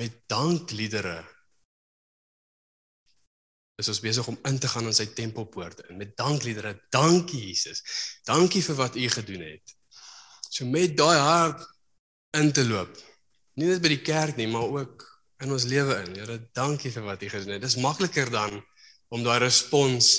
met 0.00 0.16
dankliedere 0.26 1.20
is 3.80 3.88
ons 3.88 4.02
besig 4.04 4.26
om 4.28 4.38
in 4.48 4.58
te 4.60 4.68
gaan 4.70 4.88
in 4.90 4.96
sy 4.96 5.06
tempelpoorte 5.16 5.86
en 5.88 5.98
met 6.00 6.12
dankliedere 6.18 6.74
dankie 6.94 7.40
Jesus. 7.48 7.82
Dankie 8.28 8.62
vir 8.64 8.78
wat 8.78 8.96
u 8.96 9.08
gedoen 9.16 9.44
het. 9.46 9.76
So 10.50 10.66
met 10.68 10.96
daai 10.98 11.18
hart 11.18 11.64
in 12.38 12.52
te 12.52 12.64
loop. 12.66 12.92
Nie 13.58 13.70
net 13.72 13.82
by 13.82 13.92
die 13.94 14.02
kerk 14.04 14.38
nie, 14.38 14.48
maar 14.50 14.68
ook 14.68 15.06
in 15.40 15.52
ons 15.54 15.66
lewe 15.70 15.96
in. 16.04 16.18
Here, 16.20 16.38
dankie 16.56 16.92
vir 16.92 17.06
wat 17.06 17.22
u 17.22 17.30
gedoen 17.32 17.56
het. 17.56 17.64
Dis 17.64 17.78
makliker 17.80 18.30
dan 18.32 18.60
om 19.10 19.24
daai 19.26 19.40
respons 19.42 20.12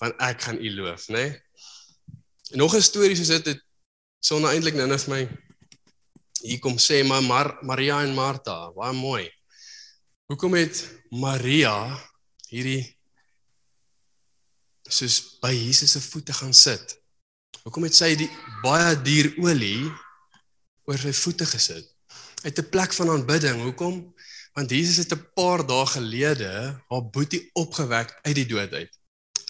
van 0.00 0.14
ek 0.20 0.48
gaan 0.48 0.58
u 0.60 0.74
loof, 0.76 1.08
né? 1.08 1.22
Nee? 1.22 2.58
Nog 2.58 2.74
'n 2.74 2.82
storie 2.82 3.16
soos 3.16 3.32
dit 3.32 3.46
het 3.46 3.62
sonder 4.20 4.50
eintlik 4.52 4.74
nou 4.74 4.86
net 4.86 5.06
my 5.08 5.22
hier 6.42 6.58
kom 6.58 6.76
sê 6.78 7.02
maar 7.06 7.22
Mar 7.22 7.58
Maria 7.62 8.02
en 8.02 8.14
Martha, 8.14 8.72
baie 8.74 8.92
mooi. 8.92 9.30
Hoekom 10.26 10.54
het 10.54 10.82
Maria 11.10 11.96
hierdie 12.52 12.82
soos 14.92 15.38
by 15.40 15.52
Jesus 15.54 15.96
se 15.96 16.02
voete 16.04 16.34
gaan 16.36 16.54
sit? 16.54 16.96
Hoekom 17.62 17.86
het 17.86 17.96
sy 17.96 18.14
die 18.18 18.30
baie 18.64 18.94
duur 19.06 19.32
olie 19.44 19.86
oor 20.88 20.98
sy 20.98 21.12
voete 21.16 21.46
gesit? 21.46 21.86
Uit 22.42 22.58
'n 22.58 22.70
plek 22.70 22.92
van 22.92 23.10
aanbidding. 23.10 23.62
Hoekom? 23.62 24.14
Want 24.54 24.70
Jesus 24.70 24.96
het 24.96 25.12
'n 25.12 25.28
paar 25.34 25.66
dae 25.66 25.86
gelede 25.86 26.52
haar 26.88 27.04
boetie 27.10 27.50
opgewek 27.54 28.18
uit 28.22 28.34
die 28.34 28.46
dood 28.46 28.72
uit. 28.72 28.92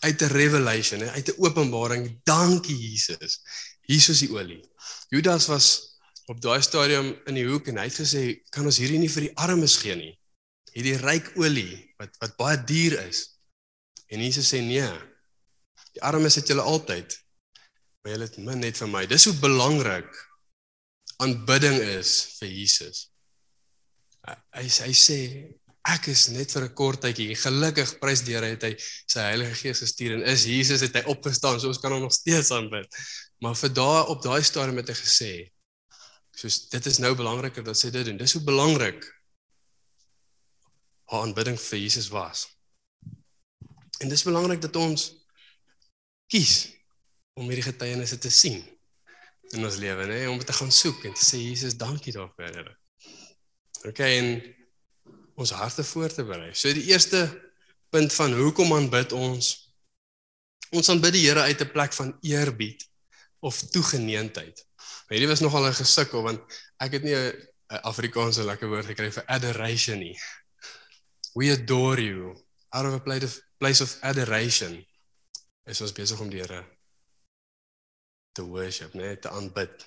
uit 0.03 0.23
'n 0.23 0.33
revelation, 0.35 1.03
uit 1.03 1.29
'n 1.29 1.39
openbaring. 1.39 2.21
Dankie 2.25 2.77
Jesus. 2.77 3.41
Is 3.87 4.19
die 4.19 4.31
olie. 4.31 4.71
Judas 5.09 5.47
was 5.47 5.99
op 6.27 6.41
daai 6.41 6.63
stadium 6.63 7.17
in 7.25 7.35
die 7.35 7.47
hoek 7.47 7.67
en 7.67 7.77
hy 7.77 7.85
het 7.85 8.01
gesê, 8.01 8.43
"Kan 8.51 8.65
ons 8.65 8.79
hierdie 8.79 8.99
nie 8.99 9.11
vir 9.11 9.23
die 9.23 9.37
armes 9.37 9.77
gee 9.77 9.95
nie? 9.95 10.19
Hierdie 10.73 10.97
ryk 10.97 11.33
olie 11.37 11.92
wat 12.03 12.19
wat 12.25 12.37
baie 12.41 12.59
duur 12.69 12.99
is." 13.07 13.25
En 14.13 14.21
Jesus 14.21 14.51
sê, 14.53 14.61
"Nee. 14.61 14.91
Die 15.93 16.03
armes 16.03 16.35
het 16.35 16.49
julle 16.49 16.63
altyd, 16.63 17.17
maar 18.03 18.13
julle 18.13 18.29
het 18.29 18.37
min 18.39 18.59
net 18.59 18.77
vir 18.77 18.89
my." 18.89 19.07
Dis 19.07 19.25
hoe 19.25 19.39
belangrik 19.41 20.11
aanbidding 21.23 21.79
is 21.99 22.37
vir 22.41 22.49
Jesus. 22.49 23.09
Hy 24.23 24.67
hy 24.69 24.93
sê 24.95 25.19
ek 25.91 26.07
is 26.13 26.29
net 26.31 26.53
vir 26.55 26.65
'n 26.69 26.75
kort 26.79 27.01
tydjie 27.03 27.35
gelukkig 27.35 27.99
prys 27.99 28.23
die 28.23 28.35
Here 28.37 28.53
het 28.55 28.63
hy 28.63 28.75
sy 28.79 29.21
Heilige 29.21 29.55
Gees 29.63 29.83
gestuur 29.83 30.15
en 30.15 30.23
is 30.31 30.45
Jesus 30.47 30.81
het 30.81 30.95
hy 30.95 31.03
opgestaan 31.11 31.59
so 31.59 31.69
ons 31.69 31.81
kan 31.83 31.93
hom 31.93 32.03
nog 32.07 32.15
steeds 32.15 32.53
aanbid. 32.55 32.87
Maar 33.43 33.57
vir 33.59 33.73
daai 33.75 34.07
op 34.07 34.23
daai 34.23 34.43
stadium 34.43 34.79
het 34.79 34.89
hy 34.89 34.95
gesê 34.95 35.33
soos 36.39 36.69
dit 36.71 36.87
is 36.87 36.99
nou 36.99 37.15
belangriker 37.15 37.65
dat 37.65 37.77
sy 37.77 37.91
dit 37.91 38.07
doen. 38.07 38.17
Dis 38.17 38.33
hoe 38.39 38.45
belangrik 38.47 39.03
haar 41.13 41.27
aanbidding 41.27 41.59
vir 41.61 41.79
Jesus 41.79 42.09
was. 42.13 42.47
En 44.01 44.11
dis 44.11 44.25
belangrik 44.27 44.63
dat 44.65 44.77
ons 44.77 45.11
kies 46.33 46.55
om 47.39 47.49
hierdie 47.49 47.69
getuienisse 47.69 48.19
te 48.19 48.31
sien 48.33 48.61
in 49.53 49.65
ons 49.69 49.77
lewe, 49.77 50.07
nê, 50.09 50.25
om 50.31 50.41
te 50.41 50.55
gaan 50.57 50.73
soek 50.73 51.05
en 51.09 51.15
te 51.17 51.25
sê 51.25 51.41
Jesus, 51.43 51.77
dankie 51.77 52.15
daarvoor, 52.15 52.55
Here. 52.57 52.77
Okay, 53.89 54.17
en 54.19 54.29
ons 55.37 55.53
harte 55.59 55.85
voor 55.85 56.13
te 56.13 56.25
berei. 56.25 56.53
So 56.57 56.73
die 56.73 56.87
eerste 56.89 57.27
punt 57.93 58.15
van 58.17 58.33
hoekom 58.39 58.73
aanbid 58.77 59.13
ons 59.17 59.53
ons 60.73 60.89
aanbid 60.89 61.19
die 61.19 61.27
Here 61.27 61.45
uit 61.45 61.61
'n 61.61 61.73
plek 61.73 61.93
van 61.93 62.17
eerbied 62.23 62.87
of 63.45 63.61
toegeneentheid. 63.75 64.65
Hierdie 65.11 65.29
was 65.29 65.45
nogal 65.45 65.69
'n 65.69 65.75
gesukkel 65.75 66.23
want 66.23 66.41
ek 66.81 66.93
het 66.93 67.03
nie 67.03 67.15
'n 67.15 67.83
Afrikaanse 67.83 68.45
lekker 68.45 68.69
woord 68.69 68.87
gekry 68.87 69.11
vir 69.13 69.25
adoration 69.27 69.99
nie. 69.99 70.17
We 71.35 71.51
adore 71.51 72.01
you 72.01 72.37
out 72.73 72.87
of 72.87 72.95
a 72.95 73.01
place 73.01 73.25
of 73.25 73.41
place 73.59 73.81
of 73.81 73.97
adoration. 74.03 74.85
Is 75.67 75.81
ons 75.81 75.95
besig 75.97 76.21
om 76.21 76.31
die 76.31 76.43
Here 76.43 76.65
te 78.33 78.45
worship, 78.45 78.95
net 78.97 79.23
te 79.23 79.31
aanbid. 79.31 79.85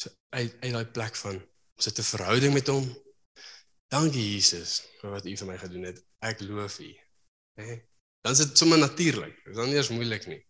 So 0.00 0.10
uit 0.36 0.56
uit 0.60 0.72
daai 0.72 0.86
plek 0.96 1.16
van 1.20 1.40
ons 1.76 1.88
het 1.88 1.98
'n 1.98 2.10
verhouding 2.12 2.52
met 2.54 2.66
hom. 2.66 2.86
Dankie 3.88 4.34
Jesus 4.34 4.82
vir 5.00 5.10
wat 5.10 5.26
U 5.26 5.36
vir 5.36 5.46
my 5.46 5.58
gedoen 5.58 5.84
het. 5.84 6.04
Ek 6.20 6.40
loof 6.40 6.78
U. 6.78 6.90
Hè? 7.56 7.80
Dan 8.20 8.32
is 8.32 8.38
dit 8.38 8.58
sommer 8.58 8.78
natuurlik. 8.78 9.34
Dit 9.44 9.52
is 9.54 9.56
dan 9.56 9.72
eens 9.72 9.88
moeilik 9.88 10.26
nie. 10.26 10.46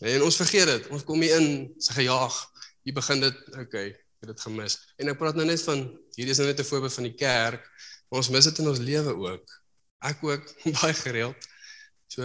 Nee, 0.00 0.14
en 0.14 0.22
ons 0.22 0.36
vergeet 0.36 0.66
dit. 0.66 0.88
Ons 0.90 1.04
kom 1.04 1.20
hier 1.20 1.38
in, 1.40 1.74
se 1.78 1.92
gejaag. 1.92 2.34
Jy 2.82 2.92
begin 2.92 3.20
dit, 3.20 3.36
okay, 3.54 3.86
ek 3.94 4.26
het 4.26 4.32
dit 4.32 4.40
gemis. 4.40 4.78
En 4.98 5.08
ek 5.08 5.18
praat 5.18 5.38
nou 5.38 5.46
net 5.46 5.62
van 5.62 5.84
hierdie 6.16 6.34
is 6.34 6.40
nou 6.42 6.48
net 6.48 6.60
'n 6.60 6.70
voorbeeld 6.70 6.94
van 6.98 7.06
die 7.08 7.14
kerk, 7.14 7.70
maar 8.08 8.20
ons 8.22 8.30
mis 8.34 8.48
dit 8.50 8.60
in 8.62 8.70
ons 8.70 8.82
lewe 8.82 9.14
ook. 9.28 9.56
Ek 10.04 10.22
ook 10.24 10.52
baie 10.80 10.94
gereeld. 11.00 11.48
So 12.12 12.24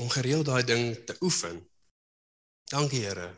om 0.00 0.10
gereeld 0.10 0.46
daai 0.48 0.64
ding 0.64 0.94
te 1.06 1.16
oefen. 1.20 1.60
Dankie 2.70 3.02
Here. 3.04 3.28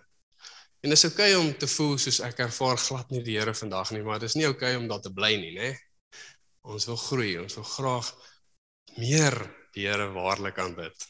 En 0.82 0.90
dit 0.90 0.98
is 0.98 1.04
oukei 1.04 1.30
okay 1.34 1.40
om 1.40 1.52
te 1.58 1.68
voel 1.70 1.94
soos 1.98 2.20
ek 2.26 2.42
ervaar 2.44 2.78
glad 2.78 3.10
nie 3.14 3.22
die 3.24 3.38
Here 3.38 3.54
vandag 3.54 3.92
nie, 3.94 4.02
maar 4.02 4.20
dit 4.20 4.30
is 4.30 4.36
nie 4.38 4.48
oukei 4.48 4.74
okay 4.74 4.80
om 4.80 4.88
daar 4.90 5.02
te 5.02 5.12
bly 5.14 5.32
nie, 5.40 5.52
né? 5.56 5.70
Ons 6.62 6.86
wil 6.90 6.98
groei, 6.98 7.32
ons 7.42 7.54
wil 7.58 7.66
graag 7.66 8.10
meer 8.98 9.38
die 9.74 9.86
Here 9.86 10.08
waarlik 10.14 10.58
aanbid. 10.62 11.06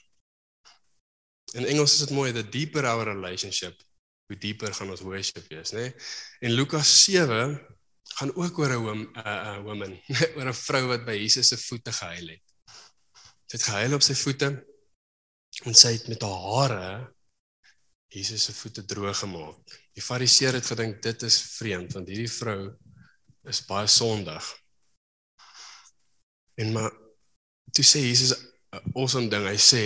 In 1.56 1.66
Engels 1.68 1.96
is 1.96 2.06
dit 2.06 2.14
mooi, 2.16 2.30
the 2.32 2.44
deeper 2.44 2.86
our 2.88 3.08
relationship, 3.08 3.80
hoe 4.28 4.38
dieper 4.40 4.72
gaan 4.76 4.92
ons 4.92 5.04
worship 5.04 5.48
wees, 5.50 5.72
né? 5.76 5.90
En 6.40 6.54
Lukas 6.54 6.92
7 7.04 7.58
gaan 8.22 8.36
ook 8.38 8.58
oor 8.58 8.72
'n 8.72 8.84
'n 8.86 9.58
'n 9.58 9.62
woman, 9.66 9.94
oor 10.36 10.48
'n 10.48 10.62
vrou 10.66 10.84
wat 10.92 11.04
by 11.04 11.16
Jesus 11.18 11.48
se 11.48 11.58
voete 11.58 11.92
gehuil 11.92 12.28
het. 12.34 12.44
Sy 13.50 13.56
het 13.56 13.66
gehuil 13.68 13.94
op 13.98 14.04
sy 14.06 14.14
voete 14.14 14.48
en 15.66 15.74
sy 15.74 15.92
het 15.96 16.06
met 16.08 16.22
haar 16.22 16.44
hare 16.46 17.14
Jesus 18.12 18.44
se 18.44 18.52
voete 18.52 18.84
droog 18.84 19.18
gemaak. 19.18 19.74
Die 19.96 20.04
Fariseer 20.04 20.54
het 20.54 20.66
gedink 20.66 21.02
dit 21.02 21.22
is 21.22 21.38
vreemd 21.58 21.92
want 21.96 22.08
hierdie 22.08 22.30
vrou 22.30 22.60
is 23.50 23.64
baie 23.66 23.88
sondig. 23.88 24.44
En 26.60 26.72
maar 26.72 26.92
toe 27.74 27.84
sê 27.84 28.06
Jesus 28.06 28.38
'n 28.38 28.94
awesome 28.94 29.28
ding. 29.28 29.48
Hy 29.50 29.58
sê 29.58 29.84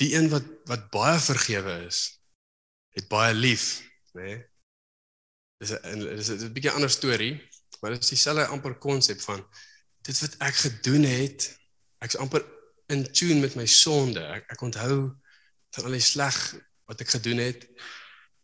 die 0.00 0.14
een 0.14 0.30
wat 0.30 0.46
wat 0.70 0.90
baie 0.90 1.18
vergewe 1.18 1.86
is, 1.90 1.98
het 2.94 3.08
baie 3.08 3.34
lief, 3.34 3.82
né? 4.14 4.22
Nee? 4.22 4.53
Dis 5.62 5.72
'n 5.72 6.00
dis 6.16 6.28
'n 6.30 6.52
bietjie 6.52 6.72
ander 6.72 6.90
storie, 6.90 7.34
maar 7.80 7.94
dit 7.94 8.02
is 8.02 8.08
dieselfde 8.08 8.46
amper 8.46 8.78
konsep 8.78 9.20
van 9.20 9.44
dit 10.02 10.20
wat 10.20 10.34
ek 10.38 10.54
gedoen 10.54 11.04
het, 11.04 11.48
ek's 12.04 12.16
amper 12.20 12.44
in 12.92 13.04
tune 13.12 13.40
met 13.40 13.54
my 13.56 13.66
sonde. 13.66 14.20
Ek 14.20 14.50
ek 14.52 14.64
onthou 14.64 14.96
van 15.74 15.84
al 15.88 15.96
die 15.96 16.04
sleg 16.04 16.36
wat 16.88 17.00
ek 17.00 17.14
gedoen 17.16 17.40
het. 17.42 17.68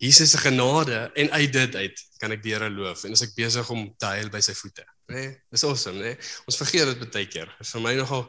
Jesus 0.00 0.31
se 0.33 0.38
genade 0.40 1.11
en 1.14 1.31
uit 1.31 1.52
dit 1.52 1.75
uit 1.76 1.99
kan 2.19 2.33
ek 2.33 2.40
die 2.43 2.55
Here 2.55 2.71
loof 2.73 3.05
en 3.05 3.12
as 3.12 3.25
ek 3.26 3.35
besig 3.37 3.69
om 3.71 3.85
te 4.00 4.09
huil 4.17 4.31
by 4.33 4.40
sy 4.40 4.55
voete, 4.57 4.87
né? 5.11 5.17
Nee? 5.19 5.35
Dis 5.52 5.64
awesome, 5.69 6.00
né? 6.00 6.14
Nee? 6.14 6.31
Ons 6.49 6.57
vergeet 6.57 6.88
dit 6.88 7.12
baie 7.12 7.29
keer. 7.29 7.52
Vir 7.61 7.85
my 7.85 7.93
nogal 7.99 8.25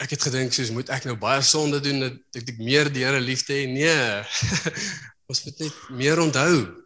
ek 0.00 0.14
het 0.14 0.26
gedink 0.28 0.52
soos 0.54 0.70
moet 0.72 0.92
ek 0.92 1.08
nou 1.08 1.16
baie 1.20 1.40
sonde 1.44 1.80
doen 1.84 2.04
dat 2.04 2.40
ek, 2.40 2.52
ek 2.54 2.60
meer 2.60 2.92
die 2.92 3.06
Here 3.06 3.20
lief 3.24 3.46
te 3.48 3.56
hê? 3.56 3.64
Nee. 3.72 4.20
ons 5.32 5.44
moet 5.46 5.64
net 5.64 5.80
meer 5.96 6.20
onthou. 6.20 6.83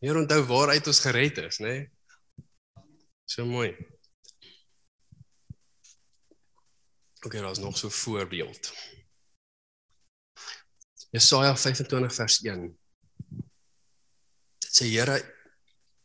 Meer 0.00 0.16
onthou 0.16 0.42
waaruit 0.48 0.86
ons 0.88 1.00
gered 1.04 1.38
is, 1.44 1.58
né? 1.60 1.74
So 3.28 3.44
mooi. 3.44 3.74
OK, 7.20 7.36
daar's 7.36 7.58
nog 7.58 7.76
so 7.76 7.86
'n 7.86 7.90
voorbeeld. 7.90 8.72
Jesaja 11.10 11.56
25 11.56 12.14
vers 12.14 12.40
1. 12.42 12.78
Dit 14.58 14.72
sê 14.76 14.86
Here, 14.86 15.18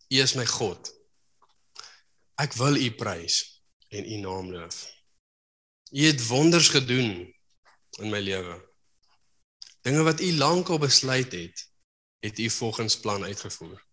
U 0.10 0.20
is 0.20 0.34
my 0.34 0.46
God. 0.46 0.92
Ek 2.36 2.54
wil 2.54 2.76
U 2.76 2.92
prys 2.96 3.64
en 3.88 4.12
U 4.12 4.18
naam 4.18 4.52
loof. 4.52 4.92
U 5.92 6.02
het 6.06 6.28
wonders 6.28 6.68
gedoen 6.70 7.36
in 8.02 8.10
my 8.10 8.20
lewe. 8.20 8.74
Dinge 9.82 10.04
wat 10.04 10.20
U 10.20 10.34
lankal 10.34 10.78
besluit 10.78 11.32
het, 11.32 11.72
het 12.20 12.40
U 12.40 12.50
volgens 12.50 13.00
plan 13.00 13.24
uitgevoer. 13.24 13.85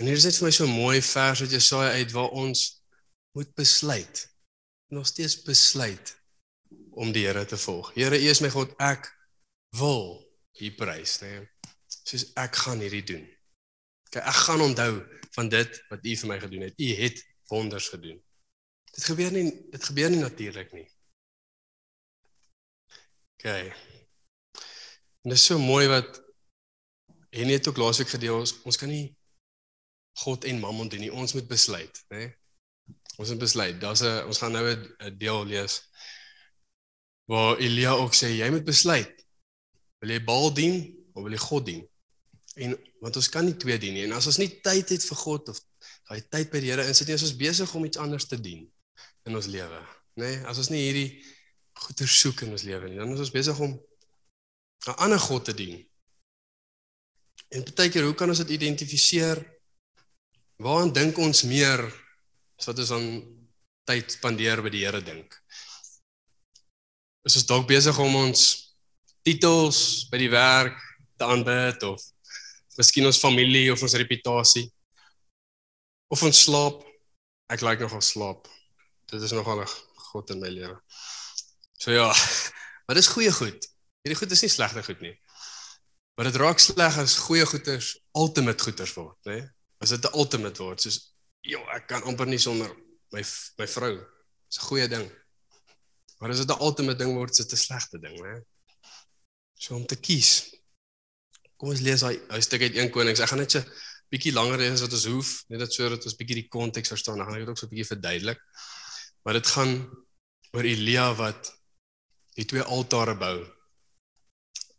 En 0.00 0.08
hier 0.08 0.16
is 0.16 0.24
dit 0.24 0.38
vir 0.38 0.48
my 0.48 0.52
so 0.56 0.68
mooi 0.70 1.02
vers 1.04 1.42
wat 1.44 1.52
Jesaja 1.52 1.92
uit 1.98 2.12
waar 2.16 2.32
ons 2.38 2.64
moet 3.36 3.54
besluit. 3.58 4.24
Nog 4.92 5.06
steeds 5.06 5.42
besluit 5.44 6.14
om 6.90 7.12
die 7.12 7.26
Here 7.26 7.44
te 7.44 7.58
volg. 7.58 7.92
Here, 7.94 8.16
U 8.16 8.28
is 8.28 8.40
my 8.40 8.50
God, 8.52 8.72
ek 8.80 9.08
wil 9.76 10.20
U 10.60 10.70
prys, 10.76 11.18
nê. 11.22 11.30
Nee. 11.36 11.72
Soos 12.02 12.26
ek 12.40 12.56
gaan 12.64 12.80
hierdie 12.82 13.04
doen. 13.08 13.24
Okay, 14.08 14.24
ek 14.24 14.40
gaan 14.46 14.64
onthou 14.64 14.90
van 15.36 15.48
dit 15.52 15.78
wat 15.88 16.04
U 16.04 16.16
vir 16.22 16.28
my 16.28 16.38
gedoen 16.42 16.66
het. 16.66 16.76
U 16.76 16.90
het 16.98 17.22
wonders 17.52 17.88
gedoen. 17.92 18.18
Dit 18.92 19.04
gebeur 19.08 19.32
nie 19.32 19.46
dit 19.72 19.84
gebeur 19.88 20.12
nie 20.12 20.20
natuurlik 20.20 20.72
nie. 20.76 20.86
OK. 23.38 23.48
En 25.22 25.32
dit 25.32 25.38
is 25.38 25.46
so 25.48 25.60
mooi 25.60 25.86
wat 25.88 26.20
en 27.32 27.48
net 27.48 27.68
ook 27.68 27.80
laasweek 27.80 28.12
gedeel 28.12 28.42
ons 28.42 28.54
ons 28.68 28.76
kan 28.76 28.90
nie 28.92 29.06
God 30.12 30.44
en 30.44 30.60
Mammon 30.60 30.88
doen 30.88 31.00
nie. 31.00 31.12
Ons 31.12 31.32
moet 31.32 31.48
besluit, 31.48 32.04
né? 32.08 32.18
Nee? 32.18 32.34
Ons 33.20 33.28
moet 33.28 33.38
besluit. 33.38 33.80
Daar's 33.80 34.02
'n 34.02 34.26
ons 34.26 34.38
gaan 34.38 34.52
nou 34.52 34.64
'n 34.68 35.18
deel 35.18 35.44
lees 35.46 35.82
waar 37.24 37.58
Elia 37.58 37.92
ook 37.92 38.14
sê 38.14 38.28
jy 38.36 38.50
moet 38.50 38.64
besluit. 38.64 39.24
Wil 40.00 40.10
jy 40.10 40.24
Baal 40.24 40.54
dien 40.54 40.76
of 41.14 41.22
wil 41.22 41.32
jy 41.32 41.38
God 41.38 41.66
dien? 41.66 41.88
En 42.54 42.76
want 43.00 43.16
ons 43.16 43.28
kan 43.28 43.44
nie 43.44 43.56
twee 43.56 43.78
dien 43.78 43.94
nie. 43.94 44.04
En 44.04 44.12
as 44.12 44.26
ons 44.26 44.38
nie 44.38 44.60
tyd 44.60 44.88
het 44.88 45.04
vir 45.04 45.16
God 45.16 45.48
of 45.48 45.60
daai 46.08 46.20
tyd 46.28 46.50
by 46.50 46.60
die 46.60 46.70
Here 46.70 46.86
insit 46.86 47.06
nie, 47.06 47.14
is 47.14 47.22
ons 47.22 47.36
besig 47.36 47.74
om 47.74 47.84
iets 47.84 48.00
anders 48.02 48.26
te 48.28 48.40
dien 48.40 48.66
in 49.24 49.36
ons 49.38 49.46
lewe, 49.46 49.80
nê? 50.18 50.28
Nee, 50.28 50.44
as 50.50 50.58
ons 50.58 50.68
nie 50.68 50.82
hierdie 50.82 51.22
goeie 51.72 52.06
soek 52.06 52.42
in 52.42 52.52
ons 52.52 52.66
lewe 52.66 52.90
nie, 52.90 52.98
dan 53.00 53.14
is 53.14 53.22
ons 53.24 53.32
besig 53.32 53.58
om 53.58 53.72
'n 54.86 54.98
ander 54.98 55.18
God 55.18 55.44
te 55.44 55.54
dien. 55.54 55.78
En 57.54 57.64
baie 57.64 57.90
keer, 57.90 58.04
hoe 58.04 58.14
kan 58.14 58.28
ons 58.28 58.38
dit 58.38 58.50
identifiseer? 58.58 59.40
Waaraan 60.62 60.92
dink 60.94 61.16
ons 61.18 61.42
meer 61.50 61.80
as 62.60 62.68
wat 62.68 62.78
ons 62.78 62.90
aan 62.94 63.06
tyd 63.88 64.12
spandeer 64.14 64.60
by 64.62 64.70
die 64.70 64.84
Here 64.84 65.00
dink? 65.02 65.34
Is 67.26 67.38
ons 67.40 67.48
dalk 67.48 67.66
besig 67.66 67.96
om 67.98 68.14
ons 68.20 68.42
titels 69.26 69.80
by 70.10 70.20
die 70.22 70.30
werk 70.30 70.78
te 71.18 71.26
aanbid 71.26 71.82
of 71.88 72.04
miskien 72.78 73.08
ons 73.08 73.18
familie 73.18 73.72
of 73.72 73.82
ons 73.82 73.96
reputasie 73.98 74.68
of 76.14 76.22
ons 76.22 76.44
slaap? 76.46 76.84
Ek 77.50 77.64
like 77.66 77.82
nogal 77.82 78.04
slaap. 78.04 78.46
Dit 79.10 79.22
is 79.22 79.34
nogal 79.34 79.64
'n 79.64 79.72
God 80.12 80.30
in 80.30 80.40
my 80.40 80.48
lewe. 80.48 80.78
So 81.74 81.90
ja, 81.90 82.06
maar 82.86 82.94
dis 82.94 83.10
goeie 83.10 83.32
goed. 83.32 83.66
Hierdie 84.02 84.18
goed 84.18 84.30
is 84.30 84.42
nie 84.42 84.52
slegte 84.52 84.82
goed 84.82 85.00
nie. 85.02 85.16
Maar 86.14 86.30
dit 86.30 86.38
raak 86.38 86.58
sleg 86.62 86.98
as 87.02 87.18
goeie 87.26 87.46
goeders 87.46 87.98
ultimate 88.14 88.62
goeders 88.62 88.94
word, 88.94 89.18
né? 89.26 89.40
Nee? 89.40 89.50
As 89.82 89.90
dit 89.90 90.04
'n 90.04 90.18
ultimate 90.18 90.62
word, 90.62 90.80
soos 90.80 91.12
ja, 91.42 91.58
ek 91.74 91.88
kan 91.90 92.04
amper 92.06 92.26
nie 92.26 92.38
sonder 92.38 92.70
my 93.12 93.22
my 93.58 93.66
vrou. 93.66 93.94
Dis 94.48 94.58
'n 94.58 94.66
goeie 94.68 94.88
ding. 94.88 95.10
Maar 96.18 96.30
as 96.30 96.38
dit 96.44 96.50
'n 96.50 96.62
ultimate 96.62 96.98
ding 96.98 97.14
word, 97.14 97.30
is 97.30 97.44
dit 97.44 97.52
'n 97.52 97.64
slegte 97.66 97.98
ding, 97.98 98.20
né? 98.20 98.44
So 99.54 99.74
om 99.74 99.86
te 99.86 99.96
kies. 99.96 100.54
Kom 101.56 101.70
ons 101.70 101.80
lees 101.80 102.00
daai 102.00 102.18
hy 102.30 102.40
stuk 102.40 102.62
uit 102.62 102.76
1 102.76 102.90
Konings. 102.90 103.20
Ek 103.20 103.28
gaan 103.28 103.38
net 103.38 103.50
so 103.50 103.62
bietjie 104.12 104.32
langer 104.32 104.58
lees 104.58 104.72
as 104.72 104.84
wat 104.84 104.92
ons 104.92 105.06
hoef, 105.06 105.30
net 105.48 105.58
dat 105.58 105.72
sodat 105.72 106.04
ons 106.04 106.16
bietjie 106.16 106.42
die 106.42 106.48
konteks 106.48 106.88
verstaan. 106.88 107.18
Dan 107.18 107.26
gaan 107.26 107.34
ek 107.34 107.44
dit 107.44 107.48
ook 107.48 107.58
so 107.58 107.66
bietjie 107.66 107.92
verduidelik. 107.94 108.40
Maar 109.24 109.34
dit 109.34 109.46
gaan 109.46 109.72
oor 110.52 110.64
Elia 110.64 111.14
wat 111.14 111.52
die 112.36 112.44
twee 112.44 112.62
altare 112.62 113.16
bou. 113.16 113.38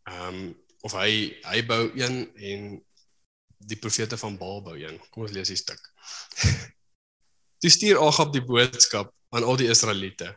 Ehm 0.10 0.28
um, 0.28 0.44
of 0.84 0.92
hy 1.00 1.32
hy 1.48 1.62
bou 1.64 1.84
een 1.96 2.18
en 2.36 2.64
die 3.68 3.80
profete 3.80 4.18
van 4.18 4.38
Baal 4.38 4.62
bou 4.66 4.76
een. 4.78 5.00
Kom 5.12 5.26
ons 5.26 5.34
lees 5.36 5.52
die 5.52 5.60
stuk. 5.60 5.82
Toe 7.64 7.72
stuur 7.72 8.02
Agab 8.04 8.34
die 8.34 8.44
boodskap 8.44 9.14
aan 9.34 9.46
al 9.48 9.60
die 9.60 9.70
Israeliete. 9.72 10.34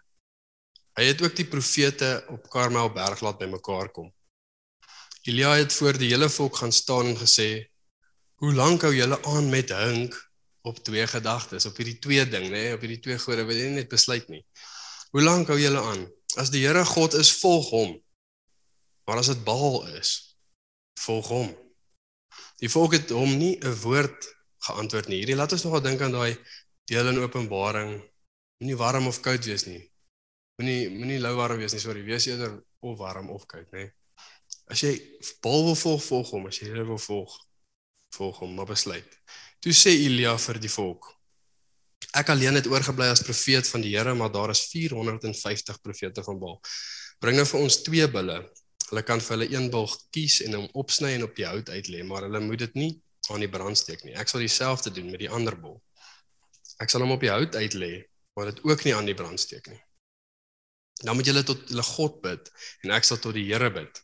Hy 0.96 1.08
het 1.10 1.20
ook 1.20 1.34
die 1.36 1.48
profete 1.48 2.10
op 2.32 2.46
Karmel 2.52 2.88
berg 2.94 3.20
laat 3.24 3.40
bymekaar 3.40 3.90
kom. 3.92 4.08
Elia 5.26 5.56
het 5.58 5.74
voor 5.74 5.98
die 5.98 6.12
hele 6.12 6.28
volk 6.30 6.56
gaan 6.62 6.72
staan 6.72 7.10
en 7.10 7.18
gesê: 7.18 7.66
"Hoe 8.40 8.54
lank 8.54 8.86
hou 8.86 8.94
julle 8.94 9.18
aan 9.24 9.50
met 9.50 9.74
hink 9.74 10.14
op 10.62 10.78
twee 10.78 11.06
gedagtes, 11.06 11.66
op 11.66 11.76
hierdie 11.76 11.98
twee 11.98 12.24
ding, 12.28 12.48
nê, 12.50 12.72
op 12.74 12.80
hierdie 12.80 13.02
twee 13.02 13.18
gode 13.18 13.44
wat 13.44 13.58
jy 13.58 13.74
net 13.74 13.88
besluit 13.88 14.28
nie? 14.28 14.44
Hoe 15.10 15.22
lank 15.22 15.48
hou 15.48 15.58
julle 15.58 15.82
aan? 15.82 16.06
As 16.36 16.50
die 16.50 16.62
Here 16.64 16.84
God 16.84 17.14
is, 17.14 17.34
volg 17.42 17.70
hom. 17.70 17.98
Maar 19.04 19.18
as 19.18 19.34
dit 19.34 19.44
Baal 19.44 19.86
is, 19.98 20.38
volg 21.02 21.28
hom." 21.28 21.65
Die 22.62 22.70
volk 22.72 22.96
het 22.96 23.12
hom 23.12 23.36
nie 23.36 23.58
'n 23.60 23.74
woord 23.82 24.28
geantwoord 24.66 25.08
nie. 25.08 25.18
Hierdie 25.20 25.36
laat 25.36 25.52
ons 25.52 25.64
nogal 25.64 25.82
dink 25.82 26.00
aan 26.00 26.12
daai 26.12 26.38
deel 26.88 27.08
in 27.08 27.18
Openbaring. 27.18 28.02
Moenie 28.60 28.76
warm 28.76 29.06
of 29.06 29.20
koud 29.20 29.44
wees 29.44 29.66
nie. 29.66 29.82
Moenie 30.56 30.88
moenie 30.90 31.20
lou 31.20 31.34
warm 31.36 31.58
wees 31.58 31.72
nie, 31.72 31.80
sorry, 31.80 32.02
wees 32.04 32.26
eerder 32.26 32.62
of 32.80 32.98
warm 32.98 33.30
of 33.30 33.46
koud, 33.46 33.68
nê. 33.72 33.90
As 34.72 34.80
jy 34.80 34.94
Baal 35.42 35.64
wil 35.64 35.76
volg, 35.76 36.02
volg 36.02 36.30
hom, 36.30 36.46
as 36.46 36.58
jy 36.58 36.70
Here 36.70 36.84
wil 36.84 36.98
volg, 36.98 37.34
volg 38.16 38.38
hom, 38.38 38.54
maar 38.54 38.66
besluit. 38.66 39.18
Toe 39.60 39.72
sê 39.72 39.92
Elia 40.06 40.36
vir 40.38 40.58
die 40.62 40.72
volk: 40.72 41.12
Ek 42.16 42.30
alleen 42.32 42.56
het 42.56 42.66
oorgebly 42.66 43.10
as 43.12 43.22
profeet 43.22 43.68
van 43.68 43.84
die 43.84 43.92
Here, 43.96 44.14
maar 44.14 44.32
daar 44.32 44.50
is 44.50 44.64
450 44.72 45.82
profete 45.82 46.24
van 46.24 46.40
Baal. 46.40 46.60
Bring 47.20 47.36
nou 47.36 47.46
vir 47.46 47.60
ons 47.60 47.82
twee 47.82 48.08
bulle 48.08 48.40
Hulle 48.90 49.02
kan 49.02 49.20
vir 49.20 49.34
hulle 49.34 49.48
een 49.50 49.70
bil 49.72 49.88
kies 50.14 50.38
en 50.46 50.54
hom 50.60 50.68
opsny 50.78 51.16
en 51.16 51.26
op 51.26 51.34
die 51.38 51.46
hout 51.48 51.70
uitlê, 51.70 52.04
maar 52.06 52.28
hulle 52.28 52.40
moet 52.44 52.62
dit 52.66 52.78
nie 52.78 52.92
aan 53.34 53.42
die 53.42 53.50
brand 53.50 53.78
steek 53.78 54.04
nie. 54.06 54.14
Ek 54.14 54.30
sal 54.30 54.44
dieselfde 54.44 54.92
doen 54.94 55.10
met 55.10 55.24
die 55.24 55.30
ander 55.30 55.56
bil. 55.58 55.80
Ek 56.82 56.92
sal 56.92 57.02
hom 57.02 57.16
op 57.16 57.24
die 57.24 57.32
hout 57.32 57.56
uitlê, 57.56 58.06
maar 58.36 58.52
dit 58.52 58.62
ook 58.68 58.84
nie 58.86 58.94
aan 58.94 59.08
die 59.08 59.16
brand 59.18 59.40
steek 59.42 59.66
nie. 59.72 59.80
Dan 61.02 61.18
moet 61.18 61.28
julle 61.28 61.42
tot 61.44 61.66
hulle 61.68 61.84
God 61.84 62.20
bid 62.22 62.50
en 62.84 62.94
ek 62.96 63.08
sal 63.08 63.18
tot 63.20 63.34
die 63.36 63.46
Here 63.48 63.72
bid. 63.72 64.02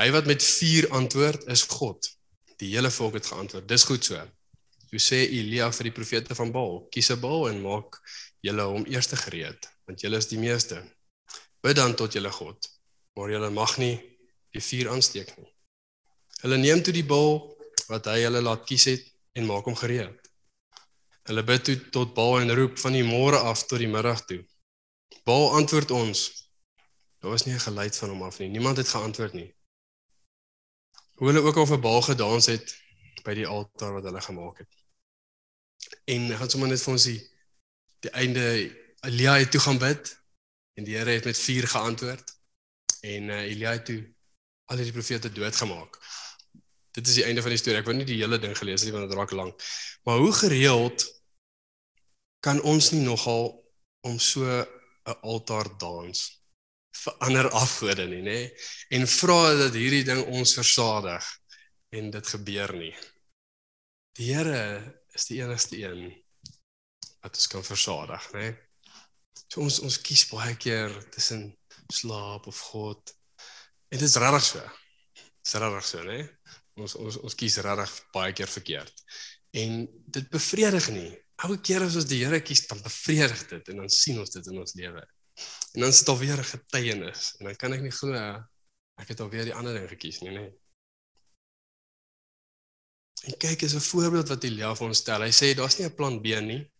Hy 0.00 0.08
wat 0.14 0.26
met 0.28 0.44
vuur 0.44 0.88
antwoord 0.96 1.46
is 1.52 1.62
God. 1.70 2.08
Die 2.60 2.72
hele 2.74 2.90
volk 2.92 3.18
het 3.18 3.30
geantwoord. 3.30 3.68
Dis 3.68 3.86
goed 3.88 4.04
so. 4.04 4.18
Toe 4.90 5.00
sê 5.00 5.22
Elia 5.28 5.70
vir 5.72 5.88
die 5.88 5.94
profete 5.94 6.34
van 6.34 6.50
Baal: 6.52 6.82
"Kies 6.90 7.10
'n 7.10 7.20
bil 7.20 7.48
en 7.48 7.62
maak 7.62 8.00
julle 8.42 8.64
hom 8.72 8.84
eers 8.86 9.06
gereed, 9.06 9.68
want 9.86 10.00
julle 10.00 10.16
is 10.16 10.28
die 10.28 10.38
meeste. 10.38 10.82
Bid 11.62 11.76
dan 11.76 11.94
tot 11.94 12.12
julle 12.12 12.30
God." 12.30 12.79
Maar 13.14 13.30
julle 13.30 13.50
mag 13.50 13.76
nie 13.78 13.96
die 14.54 14.62
vuur 14.62 14.90
aansteek 14.94 15.32
nie. 15.38 15.48
Hulle 16.42 16.58
neem 16.58 16.82
toe 16.82 16.94
die 16.94 17.06
bil 17.06 17.40
wat 17.90 18.08
hy 18.10 18.22
hulle 18.24 18.42
laat 18.42 18.66
kies 18.68 18.86
het 18.90 19.06
en 19.38 19.48
maak 19.48 19.68
hom 19.68 19.76
gereed. 19.78 20.16
Hulle 21.28 21.44
bid 21.46 21.64
toe 21.66 21.76
tot 21.94 22.14
Baal 22.16 22.40
en 22.40 22.54
roep 22.56 22.78
van 22.80 22.96
die 22.96 23.06
môre 23.06 23.38
af 23.50 23.66
tot 23.68 23.82
die 23.82 23.90
middag 23.90 24.24
toe. 24.26 24.40
Baal 25.28 25.50
antwoord 25.60 25.90
ons. 25.94 26.20
Daar 27.20 27.30
was 27.30 27.44
nie 27.46 27.54
'n 27.54 27.66
geluid 27.66 27.96
van 27.96 28.08
hom 28.10 28.22
af 28.22 28.38
nie. 28.38 28.48
Niemand 28.48 28.76
het 28.76 28.88
geantwoord 28.88 29.32
nie. 29.32 29.54
Hoe 31.14 31.28
hulle 31.28 31.42
ook 31.46 31.56
al 31.56 31.66
vir 31.66 31.80
Baal 31.80 32.02
gedans 32.02 32.46
het 32.46 32.76
by 33.24 33.34
die 33.34 33.46
altaar 33.46 33.92
wat 33.92 34.04
hulle 34.04 34.20
gemaak 34.20 34.58
het. 34.58 34.72
En 36.04 36.36
gaan 36.36 36.50
sommer 36.50 36.68
net 36.68 36.82
vir 36.82 36.92
ons 36.92 37.04
die, 37.04 37.20
die 38.00 38.10
einde 38.10 38.44
Elia 39.00 39.34
het 39.38 39.50
toe 39.50 39.60
gaan 39.60 39.78
bid 39.78 40.20
en 40.74 40.84
die 40.84 40.96
Here 40.96 41.10
het 41.10 41.24
met 41.24 41.38
vuur 41.38 41.68
geantwoord 41.68 42.39
en 43.00 43.30
uh, 43.30 43.42
Elia 43.44 43.76
het 43.76 43.86
toe 43.88 44.00
al 44.70 44.82
die 44.82 44.92
profete 44.94 45.32
doodgemaak. 45.32 45.98
Dit 46.94 47.06
is 47.06 47.20
die 47.20 47.24
einde 47.24 47.42
van 47.42 47.54
die 47.54 47.58
storie. 47.60 47.80
Ek 47.80 47.88
wou 47.88 47.94
nie 47.96 48.06
die 48.06 48.18
hele 48.20 48.38
ding 48.42 48.56
gelees 48.58 48.84
het 48.84 48.94
want 48.94 49.08
dit 49.08 49.18
raak 49.18 49.32
lank. 49.34 49.62
Maar 50.06 50.18
hoe 50.22 50.32
gereeld 50.34 51.06
kan 52.44 52.62
ons 52.62 52.90
nie 52.94 53.02
nogal 53.04 53.52
om 54.06 54.18
so 54.18 54.44
'n 54.46 55.16
altaar 55.22 55.68
dans 55.78 56.18
vir 56.90 57.14
ander 57.26 57.48
afgode 57.50 58.06
nie, 58.06 58.22
nê? 58.22 58.40
En 58.90 59.06
vra 59.06 59.54
dat 59.54 59.74
hierdie 59.74 60.04
ding 60.04 60.24
ons 60.26 60.54
versadig 60.54 61.24
en 61.96 62.10
dit 62.10 62.26
gebeur 62.26 62.72
nie. 62.76 62.94
Die 64.18 64.34
Here 64.34 65.00
is 65.14 65.26
die 65.26 65.40
enigste 65.42 65.78
een 65.78 66.10
wat 67.20 67.36
ons 67.36 67.46
kan 67.46 67.64
versadig, 67.64 68.32
nê? 68.32 68.56
So 69.48 69.60
ons 69.60 69.80
ons 69.80 70.00
kies 70.00 70.26
baie 70.30 70.56
keer 70.56 70.92
tussen 71.14 71.50
slaap 71.90 72.46
of 72.46 72.58
God. 72.72 73.16
En 73.90 73.98
dit 73.98 74.08
is 74.08 74.16
regtig 74.22 74.44
so. 74.44 74.60
Dit 75.14 75.46
is 75.46 75.54
regtig 75.62 75.86
so, 75.88 76.04
né? 76.06 76.20
Ons 76.80 76.94
ons 76.94 77.16
ons 77.20 77.34
kies 77.34 77.58
regtig 77.66 77.96
baie 78.14 78.32
keer 78.32 78.50
verkeerd. 78.50 79.02
En 79.62 79.82
dit 80.16 80.30
bevredig 80.30 80.88
nie. 80.94 81.10
Elke 81.40 81.60
keer 81.64 81.82
as 81.86 81.96
ons 81.96 82.06
die 82.06 82.20
Here 82.24 82.40
kies, 82.44 82.66
dan 82.68 82.82
bevredig 82.84 83.46
dit 83.48 83.68
en 83.72 83.82
dan 83.82 83.88
sien 83.88 84.18
ons 84.20 84.30
dit 84.30 84.46
in 84.52 84.60
ons 84.60 84.74
lewe. 84.74 85.04
En 85.74 85.84
dan 85.84 85.92
is 85.92 86.00
dit 86.02 86.08
alweer 86.12 86.38
'n 86.38 86.52
getuienis 86.54 87.34
en 87.38 87.46
dan 87.46 87.56
kan 87.56 87.72
ek 87.72 87.82
nie 87.82 87.94
glo 87.94 88.14
ek 89.00 89.08
het 89.08 89.20
alweer 89.20 89.44
die 89.48 89.54
ander 89.54 89.74
ding 89.74 89.88
gekies 89.88 90.20
nie, 90.20 90.32
né? 90.34 90.50
En 93.28 93.36
kyk, 93.36 93.62
is 93.62 93.74
'n 93.74 93.80
voorbeeld 93.80 94.28
wat 94.28 94.44
Elia 94.44 94.74
vir 94.74 94.86
ons 94.86 94.98
stel. 94.98 95.22
Hy 95.22 95.32
sê 95.32 95.54
daar's 95.54 95.78
nie 95.78 95.86
'n 95.86 95.94
plan 95.94 96.20
B 96.22 96.40
nie. 96.40 96.70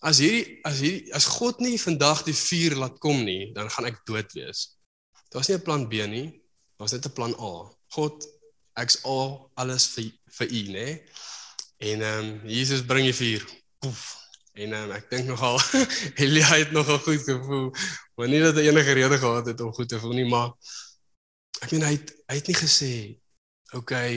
As 0.00 0.18
hierdie 0.22 0.60
as 0.64 0.80
hierdie 0.80 1.12
as 1.16 1.26
God 1.28 1.60
nie 1.60 1.76
vandag 1.80 2.24
die 2.24 2.36
vuur 2.36 2.78
laat 2.80 2.98
kom 3.04 3.20
nie, 3.24 3.52
dan 3.56 3.68
gaan 3.68 3.88
ek 3.90 4.00
dood 4.08 4.32
wees. 4.36 4.78
Daar's 5.30 5.48
nie 5.48 5.56
'n 5.56 5.66
plan 5.66 5.88
B 5.88 6.06
nie. 6.08 6.40
Daar's 6.78 6.92
net 6.92 7.06
'n 7.06 7.12
plan 7.12 7.34
A. 7.36 7.70
God, 7.94 8.24
ek's 8.76 9.02
al 9.04 9.50
alles 9.54 9.86
vir 9.94 10.12
vir 10.38 10.48
U, 10.48 10.62
nê? 10.76 10.88
En 11.78 12.02
ehm 12.02 12.24
um, 12.24 12.48
Jesus 12.48 12.84
bring 12.84 13.04
die 13.04 13.14
vuur. 13.14 13.44
Poef. 13.78 14.16
En 14.52 14.72
um, 14.74 14.90
ek 14.92 15.10
dink 15.10 15.26
nogal 15.28 15.60
Elia 16.22 16.48
het 16.56 16.72
nogal 16.72 16.98
goed 16.98 17.22
gevoel. 17.24 17.70
Maar 18.16 18.28
nie 18.28 18.40
dat 18.40 18.56
hy 18.58 18.66
enige 18.68 18.92
rede 18.92 19.18
gehad 19.18 19.46
het 19.46 19.60
om 19.60 19.72
goed 19.72 19.88
te 19.88 20.00
voel 20.00 20.16
nie, 20.18 20.28
maar 20.28 20.52
ek 21.60 21.70
meen 21.72 21.84
hy 21.86 21.92
het, 21.96 22.12
hy 22.28 22.36
het 22.40 22.48
nie 22.48 22.56
gesê, 22.56 22.92
"Oké, 23.72 23.76
okay, 23.76 24.14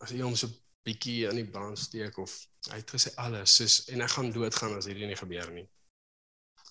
as 0.00 0.10
jy 0.10 0.20
hom 0.24 0.36
so 0.36 0.48
bietjie 0.84 1.28
aan 1.28 1.36
die 1.36 1.48
brand 1.48 1.78
steek 1.78 2.16
of 2.18 2.32
hy 2.68 2.80
het 2.80 2.90
gesê 2.90 3.12
alles 3.22 3.54
soos 3.58 3.76
en 3.92 4.02
ek 4.04 4.14
gaan 4.16 4.32
doodgaan 4.34 4.76
as 4.78 4.88
hierdie 4.90 5.08
nie 5.08 5.18
gebeur 5.18 5.50
nie. 5.54 5.66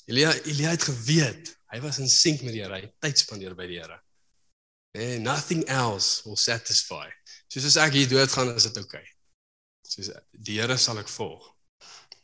Elia 0.07 0.31
Elia 0.47 0.73
het 0.75 0.85
geweet, 0.87 1.53
hy 1.73 1.79
was 1.83 1.99
in 2.03 2.11
sink 2.11 2.43
met 2.45 2.55
die 2.55 2.63
Here, 2.63 2.79
hy 2.79 2.91
tyd 3.03 3.19
spandeer 3.19 3.55
by 3.57 3.67
die 3.67 3.79
Here. 3.81 3.99
And 4.97 5.23
nothing 5.23 5.65
else 5.67 6.23
will 6.25 6.39
satisfy. 6.39 7.05
Soos 7.51 7.67
as 7.69 7.77
ek 7.81 7.95
hier 7.97 8.09
doodgaan 8.09 8.53
is 8.55 8.65
dit 8.69 8.79
oukei. 8.81 9.03
Okay. 9.03 9.13
Soos 9.87 10.11
die 10.31 10.59
Here 10.59 10.77
sal 10.79 10.99
ek 11.01 11.11
volg. 11.11 11.43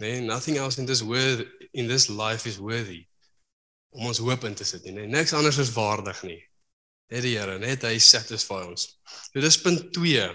Nee, 0.02 0.21
nothing 0.23 0.58
else 0.58 0.80
in 0.82 0.88
this 0.89 1.04
world 1.06 1.45
in 1.71 1.88
this 1.88 2.10
life 2.10 2.49
is 2.49 2.60
worthy 2.60 3.06
om 3.93 4.08
ons 4.10 4.19
hoop 4.23 4.43
in 4.43 4.56
te 4.58 4.65
sit 4.65 4.84
nie. 4.88 4.95
Nee, 4.95 5.08
niks 5.12 5.36
anders 5.38 5.60
is 5.62 5.71
waardig 5.76 6.23
nie. 6.26 6.39
Net 7.13 7.23
die 7.28 7.36
Here, 7.38 7.60
net 7.62 7.86
hy 7.86 7.97
satisfy 8.02 8.63
ons. 8.65 8.88
Dit 9.36 9.45
is 9.45 9.60
punt 9.62 9.91
2 9.95 10.26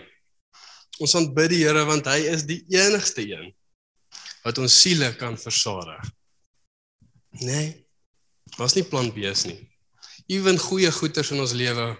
Ons 0.98 1.14
aanbid 1.18 1.52
die 1.54 1.62
Here 1.62 1.84
want 1.86 2.08
hy 2.10 2.20
is 2.32 2.44
die 2.48 2.60
enigste 2.74 3.22
een 3.26 3.52
wat 4.44 4.58
ons 4.62 4.80
siele 4.82 5.10
kan 5.18 5.36
versadig. 5.38 6.02
Nee. 7.42 7.84
Was 8.56 8.74
nie 8.74 8.86
plan 8.86 9.10
B 9.12 9.28
nie. 9.46 9.60
Ewen 10.28 10.58
goeie 10.58 10.90
goeders 10.92 11.30
in 11.34 11.40
ons 11.42 11.54
lewe. 11.56 11.92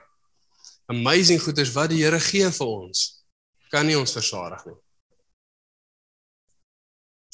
Amazing 0.89 1.41
goeders 1.43 1.73
wat 1.77 1.93
die 1.93 2.03
Here 2.03 2.21
gee 2.21 2.49
vir 2.51 2.67
ons 2.67 3.07
kan 3.69 3.85
nie 3.85 3.99
ons 3.99 4.15
versadig 4.17 4.63
nie. 4.65 4.79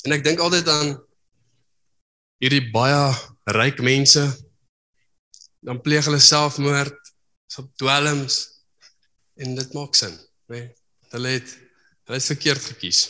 En 0.05 0.17
ek 0.17 0.25
dink 0.27 0.43
altyd 0.43 0.69
aan 0.69 0.97
hierdie 2.43 2.67
baie 2.75 3.15
ryk 3.55 3.81
mense 3.85 4.25
dan 5.65 5.81
pleeg 5.81 6.05
hulle 6.05 6.21
selfmoord, 6.21 6.99
op 7.57 7.69
dwelms 7.81 8.41
en 9.41 9.55
dit 9.57 9.77
maak 9.77 9.95
sin, 9.97 10.13
né? 10.51 10.59
Nee. 10.59 10.73
Hulle 11.15 11.37
het 11.39 11.53
hulle 12.05 12.19
het 12.21 12.27
verkeerd 12.29 12.65
gekies. 12.75 13.05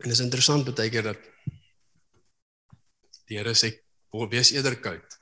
En 0.00 0.08
dit 0.08 0.16
is 0.16 0.24
interessant 0.24 0.64
baie 0.68 0.92
keer 0.92 1.10
dat 1.10 1.26
die 3.28 3.38
Here 3.38 3.54
sê 3.56 3.72
Word 4.14 4.30
wees 4.30 4.52
eerder 4.54 4.76
koud. 4.78 5.16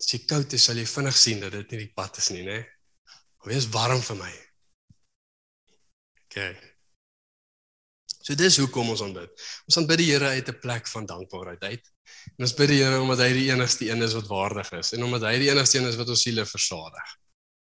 As 0.00 0.10
jy 0.12 0.20
koud 0.28 0.52
is, 0.56 0.66
sal 0.66 0.76
jy 0.76 0.84
vinnig 0.88 1.16
sien 1.16 1.40
dat 1.40 1.54
dit 1.56 1.72
nie 1.72 1.86
die 1.86 1.94
pad 1.96 2.18
is 2.20 2.28
nie, 2.34 2.42
né? 2.44 2.58
Wees 3.48 3.68
warm 3.72 4.02
vir 4.04 4.18
my. 4.18 4.32
OK. 6.26 6.36
So 8.20 8.36
dis 8.36 8.58
hoekom 8.60 8.92
ons 8.92 9.00
aanbid. 9.04 9.32
Ons 9.70 9.78
aanbid 9.80 10.02
die 10.02 10.10
Here 10.10 10.34
uit 10.36 10.48
'n 10.52 10.60
plek 10.60 10.88
van 10.92 11.08
dankbaarheid 11.08 11.64
uit. 11.64 11.90
En 12.36 12.44
ons 12.44 12.54
bid 12.54 12.68
die 12.68 12.82
Here 12.82 13.00
omdat 13.00 13.24
hy 13.24 13.32
die 13.32 13.48
enigste 13.48 13.88
een 13.88 14.02
is 14.02 14.14
wat 14.18 14.28
waardig 14.28 14.72
is 14.76 14.92
en 14.92 15.04
omdat 15.08 15.24
hy 15.30 15.38
die 15.38 15.50
enigste 15.50 15.78
een 15.78 15.88
is 15.88 15.96
wat 15.96 16.12
ons 16.12 16.22
siele 16.22 16.44
versadig. 16.44 17.16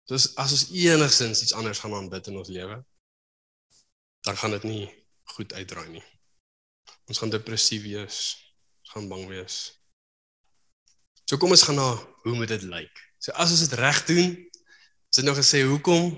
So 0.04 0.16
as, 0.18 0.26
as 0.36 0.52
ons 0.52 0.66
enigsins 0.70 1.42
iets 1.42 1.54
anders 1.56 1.80
gaan 1.80 1.94
aanbid 1.96 2.28
in 2.28 2.36
ons 2.40 2.52
lewe, 2.52 2.76
dan 4.24 4.36
gaan 4.40 4.56
dit 4.56 4.66
nie 4.68 4.84
goed 5.36 5.52
uitdraai 5.56 5.88
nie. 5.96 6.04
Ons 7.08 7.20
gaan 7.20 7.32
depressief 7.32 7.84
wees, 7.86 8.18
ons 8.84 8.92
gaan 8.96 9.08
bang 9.08 9.24
wees. 9.32 9.58
So 11.24 11.40
kom 11.40 11.54
ons 11.56 11.64
gaan 11.64 11.80
na 11.80 11.88
hoe 11.96 12.36
moet 12.36 12.52
dit 12.52 12.66
lyk? 12.68 13.00
So 13.20 13.32
as 13.40 13.52
ons 13.54 13.64
dit 13.64 13.78
reg 13.80 14.02
doen, 14.08 14.34
is 14.36 15.20
dit 15.20 15.24
nou 15.24 15.36
gesê 15.36 15.62
hoekom 15.64 16.12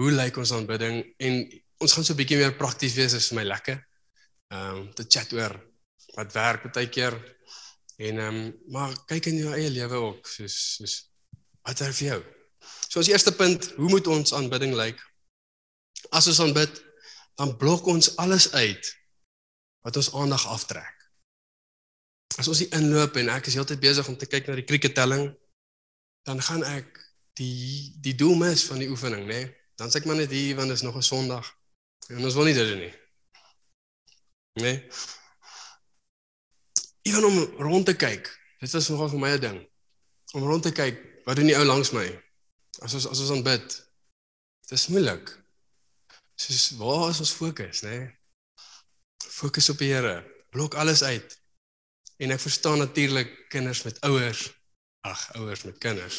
hoe 0.00 0.12
lyk 0.16 0.38
ons 0.40 0.54
aanbidding 0.56 1.02
en 1.20 1.42
ons 1.82 1.92
gaan 1.92 2.04
so 2.06 2.14
'n 2.14 2.20
bietjie 2.20 2.40
meer 2.40 2.56
prakties 2.56 2.96
wees 2.96 3.12
is 3.12 3.28
vir 3.28 3.40
my 3.40 3.44
lekker. 3.44 3.78
Ehm 4.52 4.76
um, 4.76 4.92
te 4.96 5.04
chat 5.04 5.32
oor 5.32 5.52
wat 6.16 6.32
werk 6.32 6.72
baie 6.72 6.88
keer 6.88 7.14
en 7.98 8.18
ehm 8.18 8.28
um, 8.28 8.52
maar 8.72 8.96
kyk 9.06 9.26
in 9.28 9.40
jou 9.44 9.52
eie 9.52 9.68
lewe 9.68 10.00
ook 10.08 10.26
soos 10.26 10.56
soos 10.76 11.11
wat 11.62 11.78
werk 11.78 11.94
vir 11.94 12.08
jou. 12.08 12.22
So 12.88 13.00
as 13.00 13.08
eerste 13.08 13.32
punt, 13.32 13.70
hoe 13.76 13.88
moet 13.88 14.06
ons 14.06 14.34
aanbidding 14.34 14.74
lyk? 14.76 14.98
As 16.10 16.28
ons 16.30 16.40
aanbid, 16.40 16.82
dan 17.40 17.56
blok 17.56 17.86
ons 17.86 18.16
alles 18.22 18.52
uit 18.52 18.90
wat 19.82 19.96
ons 19.96 20.12
aandag 20.14 20.44
aftrek. 20.46 20.98
As 22.38 22.48
ons 22.48 22.62
hier 22.62 22.74
inloop 22.76 23.16
en 23.20 23.32
ek 23.34 23.48
is 23.50 23.56
heeltyd 23.58 23.80
besig 23.82 24.08
om 24.08 24.16
te 24.18 24.28
kyk 24.30 24.48
na 24.48 24.58
die 24.58 24.68
kriketelling, 24.68 25.30
dan 26.28 26.40
gaan 26.42 26.62
ek 26.68 27.00
die 27.40 27.92
die 28.04 28.14
doel 28.18 28.36
mis 28.40 28.64
van 28.68 28.82
die 28.82 28.90
oefening, 28.92 29.26
né? 29.26 29.40
Nee? 29.42 29.50
Dan 29.80 29.90
sê 29.90 30.02
ek 30.02 30.06
maar 30.06 30.20
net 30.20 30.30
hier 30.30 30.56
want 30.58 30.70
dit 30.70 30.78
is 30.78 30.84
nog 30.86 30.96
'n 30.96 31.02
Sondag. 31.02 31.46
En 32.08 32.24
ons 32.24 32.34
wil 32.34 32.44
nie 32.44 32.54
dit 32.54 32.68
doen 32.68 32.78
nie. 32.78 32.94
Nee. 34.60 34.86
Ewen 37.02 37.24
om 37.24 37.38
rond 37.58 37.86
te 37.86 37.96
kyk. 37.96 38.28
Dit 38.60 38.70
was 38.70 38.88
nogal 38.88 39.08
vir 39.08 39.18
my 39.18 39.30
'n 39.30 39.40
ding. 39.40 39.58
Om 40.32 40.42
rond 40.42 40.62
te 40.62 40.72
kyk, 40.72 41.11
wat 41.24 41.36
doen 41.36 41.50
die 41.50 41.56
ou 41.56 41.64
langs 41.64 41.92
my? 41.96 42.06
As 42.82 42.94
ons 42.94 43.06
as 43.10 43.20
ons 43.20 43.30
aanbid. 43.36 43.82
Dit 44.68 44.78
is 44.78 44.88
moeilik. 44.92 45.26
Soos 46.40 46.70
waar 46.80 47.10
is 47.10 47.20
ons 47.22 47.36
fokus, 47.36 47.82
nê? 47.86 47.96
Nee? 47.98 48.10
Fokus 49.32 49.70
op 49.72 49.78
die 49.82 49.92
Here. 49.92 50.16
Blok 50.50 50.74
alles 50.74 51.02
uit. 51.02 51.38
En 52.22 52.30
ek 52.34 52.40
verstaan 52.40 52.78
natuurlik 52.78 53.30
kinders 53.52 53.82
met 53.86 54.00
ouers. 54.06 54.40
Ag, 55.06 55.20
ouers 55.38 55.62
met 55.66 55.78
kinders. 55.82 56.16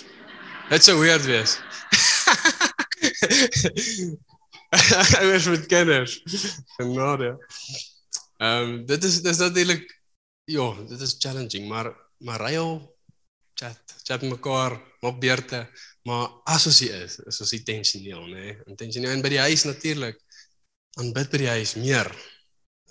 Dit 0.69 0.83
sou 0.83 0.97
weird 0.99 1.25
wees. 1.27 1.51
ouers 5.21 5.47
met 5.51 5.65
kinders. 5.71 6.21
Genade. 6.77 7.29
Ehm 8.37 8.69
um, 8.69 8.85
dit 8.85 9.03
is 9.03 9.21
dit 9.21 9.31
is 9.31 9.37
natuurlik 9.37 10.01
ja, 10.43 10.73
dit 10.87 11.01
is 11.01 11.15
challenging, 11.19 11.67
maar 11.67 11.95
maar 12.17 12.39
rail 12.39 12.92
chat, 13.63 13.95
chat 14.03 14.25
mekaar, 14.27 14.75
op 15.03 15.19
beurte, 15.21 15.63
maar 16.07 16.29
as 16.49 16.67
ons 16.67 16.79
hier 16.83 17.03
is, 17.05 17.17
is 17.27 17.41
ons 17.43 17.55
intentioneel, 17.55 18.25
nê? 18.27 18.47
Nee? 18.49 18.55
Intentioneel 18.73 19.15
en 19.15 19.23
by 19.23 19.31
die 19.33 19.43
huis 19.43 19.65
natuurlik 19.67 20.19
aanbid 20.99 21.31
by 21.31 21.41
die 21.41 21.51
huis 21.55 21.75
meer. 21.79 22.09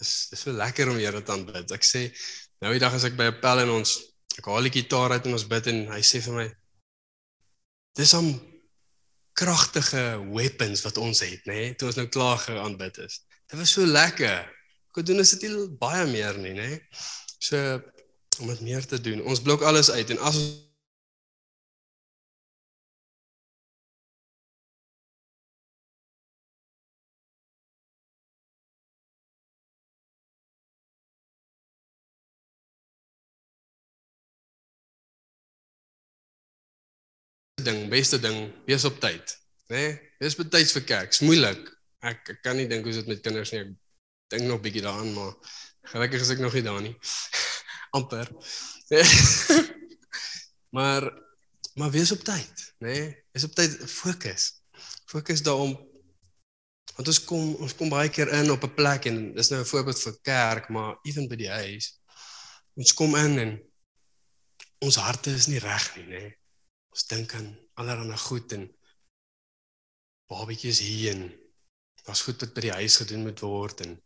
Dis 0.00 0.12
dis 0.32 0.46
so 0.46 0.54
lekker 0.56 0.90
om 0.90 0.98
Here 0.98 1.20
te 1.22 1.35
aanbid. 1.35 1.74
Ek 1.76 1.85
sê 1.87 2.08
nou 2.62 2.72
die 2.74 2.82
dag 2.82 2.94
as 2.96 3.06
ek 3.08 3.18
by 3.18 3.28
'n 3.30 3.40
pel 3.42 3.62
en 3.64 3.76
ons 3.78 3.98
ek 4.38 4.48
haal 4.48 4.68
die 4.68 4.76
gitaar 4.80 5.12
uit 5.12 5.26
en 5.28 5.37
ons 5.37 5.48
bid 5.48 5.68
en 5.70 5.80
hy 5.92 6.00
sê 6.00 6.22
vir 6.24 6.35
my 6.40 6.48
dis 7.98 8.14
om 8.16 8.32
kragtige 9.37 10.02
weapons 10.32 10.82
wat 10.85 10.98
ons 10.98 11.20
het, 11.20 11.44
nê, 11.46 11.54
nee, 11.54 11.74
toe 11.76 11.88
ons 11.88 11.96
nou 12.00 12.08
klaar 12.08 12.38
geaanbid 12.38 12.98
is. 13.04 13.20
Dit 13.48 13.58
was 13.61 13.72
so 13.72 13.85
lekker. 13.85 14.48
Ek 14.92 15.06
doen 15.06 15.20
dit 15.20 15.42
nie 15.42 15.68
baie 15.80 16.06
meer 16.06 16.37
nie, 16.40 16.52
nê. 16.56 16.68
Nee. 16.68 16.80
So 17.42 17.80
om 18.40 18.47
dit 18.47 18.61
meer 18.61 18.87
te 18.87 19.01
doen. 19.01 19.23
Ons 19.23 19.42
blok 19.42 19.62
alles 19.62 19.90
uit 19.90 20.11
en 20.11 20.18
as 20.18 20.38
ding, 37.62 37.88
beste 37.88 38.18
ding, 38.18 38.51
wees 38.66 38.85
op 38.85 38.99
tyd, 39.01 39.38
né? 39.66 39.77
Nee? 39.77 40.11
Wees 40.23 40.37
betyds 40.38 40.75
vir 40.77 40.85
kerk. 40.87 41.11
Dit's 41.11 41.23
moeilik. 41.27 41.62
Ek, 42.03 42.23
ek 42.35 42.42
kan 42.42 42.59
nie 42.59 42.68
dink 42.71 42.87
hoe 42.87 42.95
dit 42.95 43.11
met 43.11 43.23
kinders 43.25 43.51
nie. 43.55 43.62
Ek 43.64 43.73
dink 44.35 44.49
nog 44.49 44.62
bietjie 44.62 44.85
daaraan, 44.85 45.12
maar 45.14 45.33
gelukkig 45.95 46.23
is 46.23 46.33
ek 46.35 46.42
nog 46.42 46.55
nie 46.59 46.66
daar 46.66 46.83
nie. 46.83 46.95
amper. 47.96 48.28
maar 50.76 51.07
maar 51.74 51.90
wees 51.90 52.12
op 52.12 52.20
tyd, 52.24 52.74
né? 52.78 52.92
Nee? 52.92 53.24
Wees 53.33 53.44
op 53.44 53.55
tyd, 53.57 53.78
fokus. 53.90 54.62
Fokus 55.09 55.42
daarom 55.42 55.72
want 56.92 57.09
ons 57.09 57.20
kom 57.24 57.55
ons 57.64 57.74
kom 57.76 57.88
baie 57.88 58.11
keer 58.12 58.28
in 58.37 58.50
op 58.52 58.64
'n 58.64 58.74
plek 58.76 59.07
en 59.09 59.33
dis 59.35 59.48
nou 59.50 59.61
'n 59.61 59.70
voorbeeld 59.72 60.00
vir 60.00 60.16
kerk, 60.20 60.68
maar 60.68 60.98
ewen 61.02 61.28
by 61.28 61.37
die 61.37 61.50
huis. 61.50 62.00
Ons 62.74 62.94
kom 62.94 63.16
in 63.16 63.38
en 63.38 63.52
ons 64.78 64.96
harte 64.96 65.31
is 65.31 65.46
nie 65.46 65.59
reg 65.59 65.96
nie, 65.96 66.07
né? 66.07 66.20
Nee? 66.20 66.38
Ons 66.92 67.07
dink 67.07 67.35
aan 67.35 67.48
allerlei 67.74 68.18
goed 68.18 68.52
en 68.52 68.68
babatjies 70.28 70.81
hier 70.81 71.14
en 71.14 71.22
was 72.05 72.22
goed 72.22 72.40
wat 72.40 72.55
by 72.55 72.61
die 72.61 72.78
huis 72.81 72.96
gedoen 72.96 73.22
moet 73.22 73.40
word 73.40 73.81
en 73.81 73.96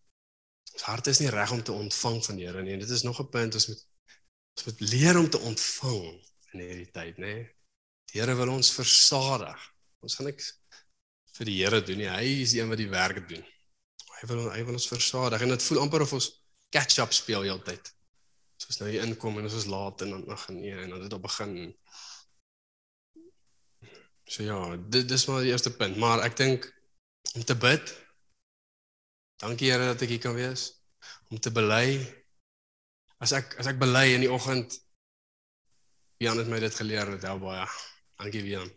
ons 0.72 0.86
hart 0.88 1.06
is 1.06 1.20
nie 1.22 1.32
reg 1.32 1.52
om 1.54 1.62
te 1.62 1.72
ontvang 1.72 2.18
van 2.24 2.36
die 2.36 2.46
Here 2.46 2.62
nie. 2.62 2.74
En 2.76 2.84
dit 2.84 2.90
is 2.90 3.02
nog 3.02 3.20
'n 3.20 3.30
punt 3.30 3.54
ons 3.54 3.68
moet 3.68 3.84
ons 4.56 4.64
moet 4.66 4.80
leer 4.80 5.18
om 5.18 5.28
te 5.30 5.38
ontvang 5.38 6.06
in 6.52 6.60
hierdie 6.60 6.90
tyd, 6.90 7.18
nê? 7.18 7.34
Die 8.12 8.20
Here 8.20 8.34
wil 8.34 8.48
ons 8.48 8.72
versadig. 8.72 9.72
Ons 10.00 10.14
gaan 10.16 10.26
niks 10.26 10.54
vir 11.36 11.50
die 11.50 11.58
Here 11.62 11.82
doen 11.82 11.98
nie. 11.98 12.08
Hy 12.08 12.42
is 12.42 12.54
die 12.54 12.60
een 12.60 12.68
wat 12.72 12.80
die 12.80 12.90
werk 12.92 13.28
doen. 13.28 13.44
Hy 14.16 14.28
wil 14.30 14.50
hy 14.50 14.62
wil 14.64 14.78
ons 14.78 14.88
versadig 14.88 15.42
en 15.42 15.52
dit 15.52 15.62
voel 15.62 15.82
amper 15.82 16.06
of 16.06 16.12
ons 16.16 16.30
catch 16.72 16.98
up 17.02 17.12
speel 17.12 17.44
heeltyd. 17.46 17.92
Soos 18.56 18.80
nou 18.80 18.88
hier 18.90 19.04
inkom 19.04 19.36
en 19.38 19.48
ons 19.48 19.58
is 19.58 19.68
laat 19.68 20.02
en 20.02 20.14
dan 20.14 20.24
nog 20.26 20.48
nee 20.48 20.72
en 20.72 20.94
dan 20.94 21.02
dit 21.04 21.12
op 21.12 21.22
begin. 21.26 21.74
So 24.26 24.42
ja, 24.42 24.60
dit 24.76 25.06
dis 25.08 25.26
maar 25.28 25.44
die 25.44 25.52
eerste 25.52 25.70
punt, 25.76 26.00
maar 26.00 26.24
ek 26.24 26.36
dink 26.36 26.66
om 27.36 27.44
te 27.44 27.54
bid. 27.54 27.92
Dankie 29.42 29.70
Here 29.70 29.92
dat 29.92 30.02
ek 30.02 30.14
hier 30.14 30.22
kan 30.22 30.36
wees 30.36 30.70
om 31.30 31.40
te 31.40 31.52
bely. 31.52 32.00
As 33.22 33.32
ek 33.36 33.56
as 33.60 33.68
ek 33.70 33.80
bely 33.80 34.14
in 34.14 34.24
die 34.24 34.32
oggend 34.32 34.78
Jan 36.22 36.38
het 36.40 36.48
my 36.48 36.58
dit 36.62 36.72
geleer 36.72 37.10
dat 37.12 37.26
wel 37.26 37.42
baie. 37.42 37.66
Dankie 38.16 38.44
Jan. 38.48 38.70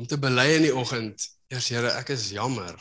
Om 0.00 0.06
te 0.08 0.16
bely 0.16 0.46
in 0.56 0.64
die 0.64 0.74
oggend, 0.74 1.26
eers 1.52 1.68
Here, 1.68 1.90
ek 1.98 2.14
is 2.14 2.30
jammer 2.32 2.78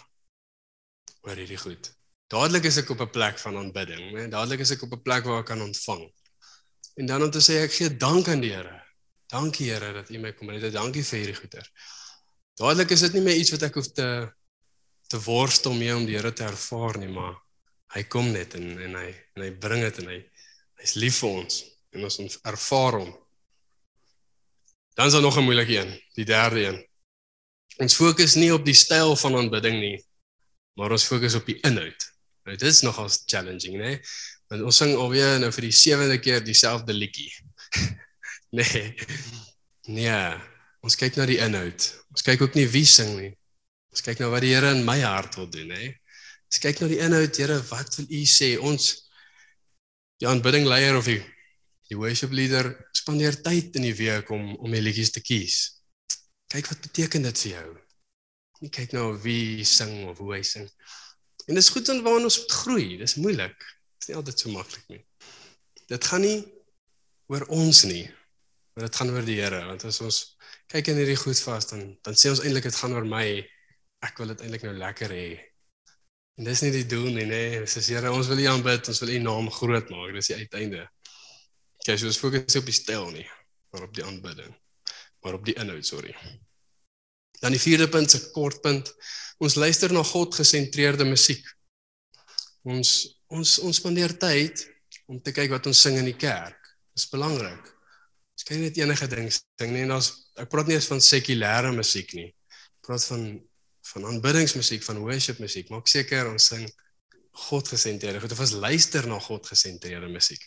oor 1.28 1.36
hierdie 1.36 1.60
goed. 1.60 1.92
Dadelik 2.32 2.70
is 2.70 2.80
ek 2.80 2.94
op 2.96 3.04
'n 3.04 3.12
plek 3.12 3.40
van 3.40 3.58
aanbidding, 3.60 4.16
né? 4.16 4.30
Dadelik 4.32 4.64
is 4.64 4.72
ek 4.72 4.88
op 4.88 4.94
'n 4.96 5.04
plek 5.04 5.28
waar 5.28 5.44
ek 5.44 5.52
kan 5.52 5.62
ontvang. 5.62 6.08
En 6.96 7.06
dan 7.06 7.24
om 7.24 7.32
te 7.32 7.44
sê 7.44 7.64
ek 7.64 7.74
gee 7.74 7.98
dank 7.98 8.28
aan 8.28 8.40
die 8.40 8.56
Here 8.56 8.82
Dankie 9.32 9.72
Here 9.72 9.94
dat 9.96 10.10
U 10.12 10.20
my 10.20 10.34
kom 10.36 10.50
red. 10.52 10.74
Dankie 10.74 11.04
vir 11.08 11.22
hierdie 11.22 11.38
goeder. 11.38 11.68
Dadelik 12.60 12.92
is 12.92 13.04
dit 13.06 13.14
nie 13.16 13.24
meer 13.24 13.40
iets 13.40 13.54
wat 13.56 13.64
ek 13.70 13.78
hoef 13.80 13.88
te 13.96 14.08
te 15.12 15.20
worstel 15.20 15.74
mee 15.76 15.96
om 15.96 16.06
die 16.08 16.16
Here 16.16 16.32
te 16.34 16.46
ervaar 16.48 17.00
nie, 17.02 17.10
maar 17.12 17.36
hy 17.96 18.06
kom 18.08 18.30
net 18.32 18.56
en 18.56 18.78
en 18.80 18.96
hy 18.96 19.10
en 19.36 19.44
hy 19.44 19.50
bring 19.64 19.84
dit 19.84 19.98
en 20.04 20.14
hy 20.14 20.20
hy's 20.82 20.94
lief 21.02 21.20
vir 21.24 21.42
ons 21.42 21.58
en 21.92 22.08
ons 22.08 22.18
ons 22.24 22.38
ervaar 22.48 22.98
hom. 23.02 23.12
Dan 24.96 25.12
is 25.12 25.18
daar 25.18 25.26
nog 25.26 25.38
'n 25.38 25.44
moeilike 25.44 25.76
een, 25.76 25.92
die 26.16 26.26
derde 26.26 26.64
een. 26.68 26.80
Ons 27.84 27.96
fokus 27.96 28.36
nie 28.36 28.54
op 28.54 28.66
die 28.66 28.76
styl 28.76 29.16
van 29.16 29.36
aanbidding 29.36 29.80
nie, 29.80 29.98
maar 30.76 30.92
ons 30.92 31.08
fokus 31.08 31.36
op 31.36 31.46
die 31.46 31.60
inhoud. 31.68 32.08
Nou 32.46 32.56
dit 32.58 32.68
is 32.68 32.82
nogal 32.82 33.10
challenging, 33.26 33.76
né? 33.78 34.00
Want 34.48 34.64
ons 34.64 34.78
sing 34.78 34.96
alweer 34.96 35.40
nou 35.40 35.52
vir 35.52 35.62
die 35.62 35.76
sewende 35.76 36.20
keer 36.20 36.44
dieselfde 36.44 36.94
liedjie. 36.94 37.32
Nee. 38.52 38.96
Nee. 39.88 40.36
Ons 40.84 40.98
kyk 41.00 41.16
na 41.16 41.26
die 41.26 41.38
inhoud. 41.40 41.86
Ons 42.12 42.22
kyk 42.22 42.42
ook 42.42 42.54
nie 42.54 42.68
wie 42.68 42.86
sing 42.86 43.16
nie. 43.16 43.32
Ons 43.92 44.04
kyk 44.06 44.22
na 44.22 44.30
wat 44.32 44.46
die 44.46 44.54
Here 44.56 44.72
in 44.72 44.86
my 44.88 45.00
hart 45.04 45.36
wil 45.40 45.50
doen, 45.52 45.74
hè. 45.76 45.92
Ons 46.52 46.62
kyk 46.64 46.82
na 46.82 46.88
die 46.92 47.02
inhoud, 47.04 47.38
Here, 47.38 47.60
wat 47.70 48.00
wil 48.00 48.08
U 48.08 48.24
sê? 48.28 48.54
Ons 48.60 48.92
die 50.22 50.30
aanbidding 50.30 50.68
leier 50.70 50.98
of 50.98 51.10
die 51.10 51.22
die 51.92 51.98
worship 52.00 52.32
leader 52.32 52.70
spandeer 52.96 53.36
tyd 53.44 53.76
in 53.76 53.84
die 53.84 53.96
week 53.98 54.30
om 54.32 54.54
om 54.56 54.72
die 54.72 54.80
liedjies 54.80 55.12
te 55.12 55.20
kies. 55.20 55.58
Kyk 56.52 56.70
wat 56.72 56.86
beteken 56.86 57.28
dit 57.28 57.42
vir 57.44 57.52
jou? 57.52 57.68
Nie 58.62 58.72
kyk 58.72 58.94
nou 58.96 59.10
wie 59.26 59.66
sing 59.68 60.06
of 60.08 60.22
hoe 60.24 60.38
hy 60.38 60.42
sing. 60.48 60.70
En 61.50 61.58
dis 61.58 61.72
goed 61.74 61.90
en 61.92 62.00
waar 62.06 62.22
ons 62.22 62.38
moet 62.44 62.58
groei. 62.62 62.88
Dis 63.02 63.18
moeilik. 63.20 63.58
Dit 63.58 64.06
is 64.06 64.12
nie 64.12 64.18
altyd 64.22 64.44
so 64.44 64.54
maklik 64.54 64.86
nie. 64.94 65.02
Dit 65.92 66.08
gaan 66.08 66.24
nie 66.24 66.38
oor 67.32 67.44
ons 67.52 67.84
nie. 67.90 68.06
Maar 68.72 68.88
dit 68.88 69.00
gaan 69.02 69.12
oor 69.12 69.26
die 69.28 69.40
Here, 69.42 69.66
want 69.68 69.84
as 69.90 70.00
ons 70.06 70.22
kyk 70.72 70.94
in 70.94 71.02
hierdie 71.02 71.20
goed 71.20 71.40
vas 71.44 71.68
dan 71.74 71.90
dan 72.06 72.16
sê 72.16 72.32
ons 72.32 72.44
eintlik 72.46 72.70
dit 72.70 72.78
gaan 72.80 72.96
oor 72.96 73.08
my. 73.08 73.26
Ek 74.02 74.18
wil 74.18 74.34
dit 74.34 74.44
eintlik 74.46 74.66
nou 74.66 74.74
lekker 74.78 75.14
hê. 75.14 75.28
En 76.40 76.48
dis 76.48 76.64
nie 76.66 76.72
die 76.74 76.88
doel 76.90 77.12
nie, 77.12 77.28
nê. 77.28 77.42
Nee. 77.54 77.62
Dis 77.66 77.90
Here, 77.92 78.12
ons 78.12 78.30
wil 78.32 78.42
U 78.42 78.48
aanbid, 78.54 78.88
ons 78.90 79.02
wil 79.04 79.14
U 79.14 79.20
naam 79.22 79.50
groot 79.54 79.92
maak. 79.94 80.14
Dis 80.16 80.32
die 80.32 80.40
uiteinde. 80.40 80.88
Okay, 81.82 81.98
so 81.98 82.10
ons 82.10 82.20
fokus 82.22 82.58
op 82.60 82.68
die 82.70 82.78
styl 82.78 83.10
nie, 83.14 83.26
maar 83.74 83.88
op 83.88 83.94
die 83.98 84.06
aanbidding. 84.06 84.54
Maar 85.22 85.38
op 85.38 85.46
die 85.46 85.56
inhoud, 85.58 85.86
sorry. 85.86 86.14
Dan 87.42 87.56
die 87.56 87.62
vierde 87.62 87.88
punt, 87.90 88.14
'n 88.14 88.32
kort 88.34 88.62
punt. 88.62 88.94
Ons 89.42 89.56
luister 89.56 89.94
na 89.94 90.04
God 90.04 90.36
gesentreerde 90.36 91.06
musiek. 91.06 91.46
Ons 92.64 93.18
ons 93.32 93.60
ons 93.60 93.78
spandeer 93.78 94.18
tyd 94.20 94.66
om 95.08 95.22
te 95.22 95.32
kyk 95.32 95.50
wat 95.50 95.66
ons 95.66 95.82
sing 95.82 95.98
in 95.98 96.06
die 96.06 96.18
kerk. 96.18 96.58
Dis 96.94 97.10
belangrik. 97.10 97.70
Ons 98.36 98.44
kan 98.44 98.58
nie 98.58 98.68
net 98.68 98.78
enige 98.78 99.08
ding 99.08 99.32
sing 99.32 99.72
nie. 99.72 99.82
En 99.82 99.94
daar's 99.96 100.12
ek 100.38 100.50
praat 100.50 100.68
nie 100.68 100.76
eens 100.76 100.90
van 100.92 101.02
sekulêre 101.02 101.72
musiek 101.76 102.14
nie. 102.14 102.28
Ek 102.28 102.88
praat 102.88 103.06
van 103.06 103.26
van 103.92 104.06
aanbiddingsmusiek, 104.06 104.84
van 104.84 105.02
worship 105.04 105.40
musiek. 105.44 105.70
Maak 105.70 105.90
seker 105.92 106.30
ons 106.32 106.48
sing 106.54 106.68
God 107.48 107.68
gesentreerde. 107.68 108.20
Goed, 108.24 108.32
of 108.36 108.44
ons 108.44 108.58
luister 108.64 109.08
na 109.08 109.20
God 109.20 109.48
gesentreerde 109.48 110.10
musiek. 110.12 110.44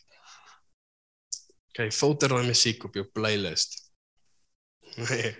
Okay, 1.74 1.90
filter 1.90 2.30
daai 2.30 2.46
musiek 2.46 2.84
op 2.86 2.94
jou 3.00 3.06
playlist. 3.12 3.80
Nee. 4.94 5.32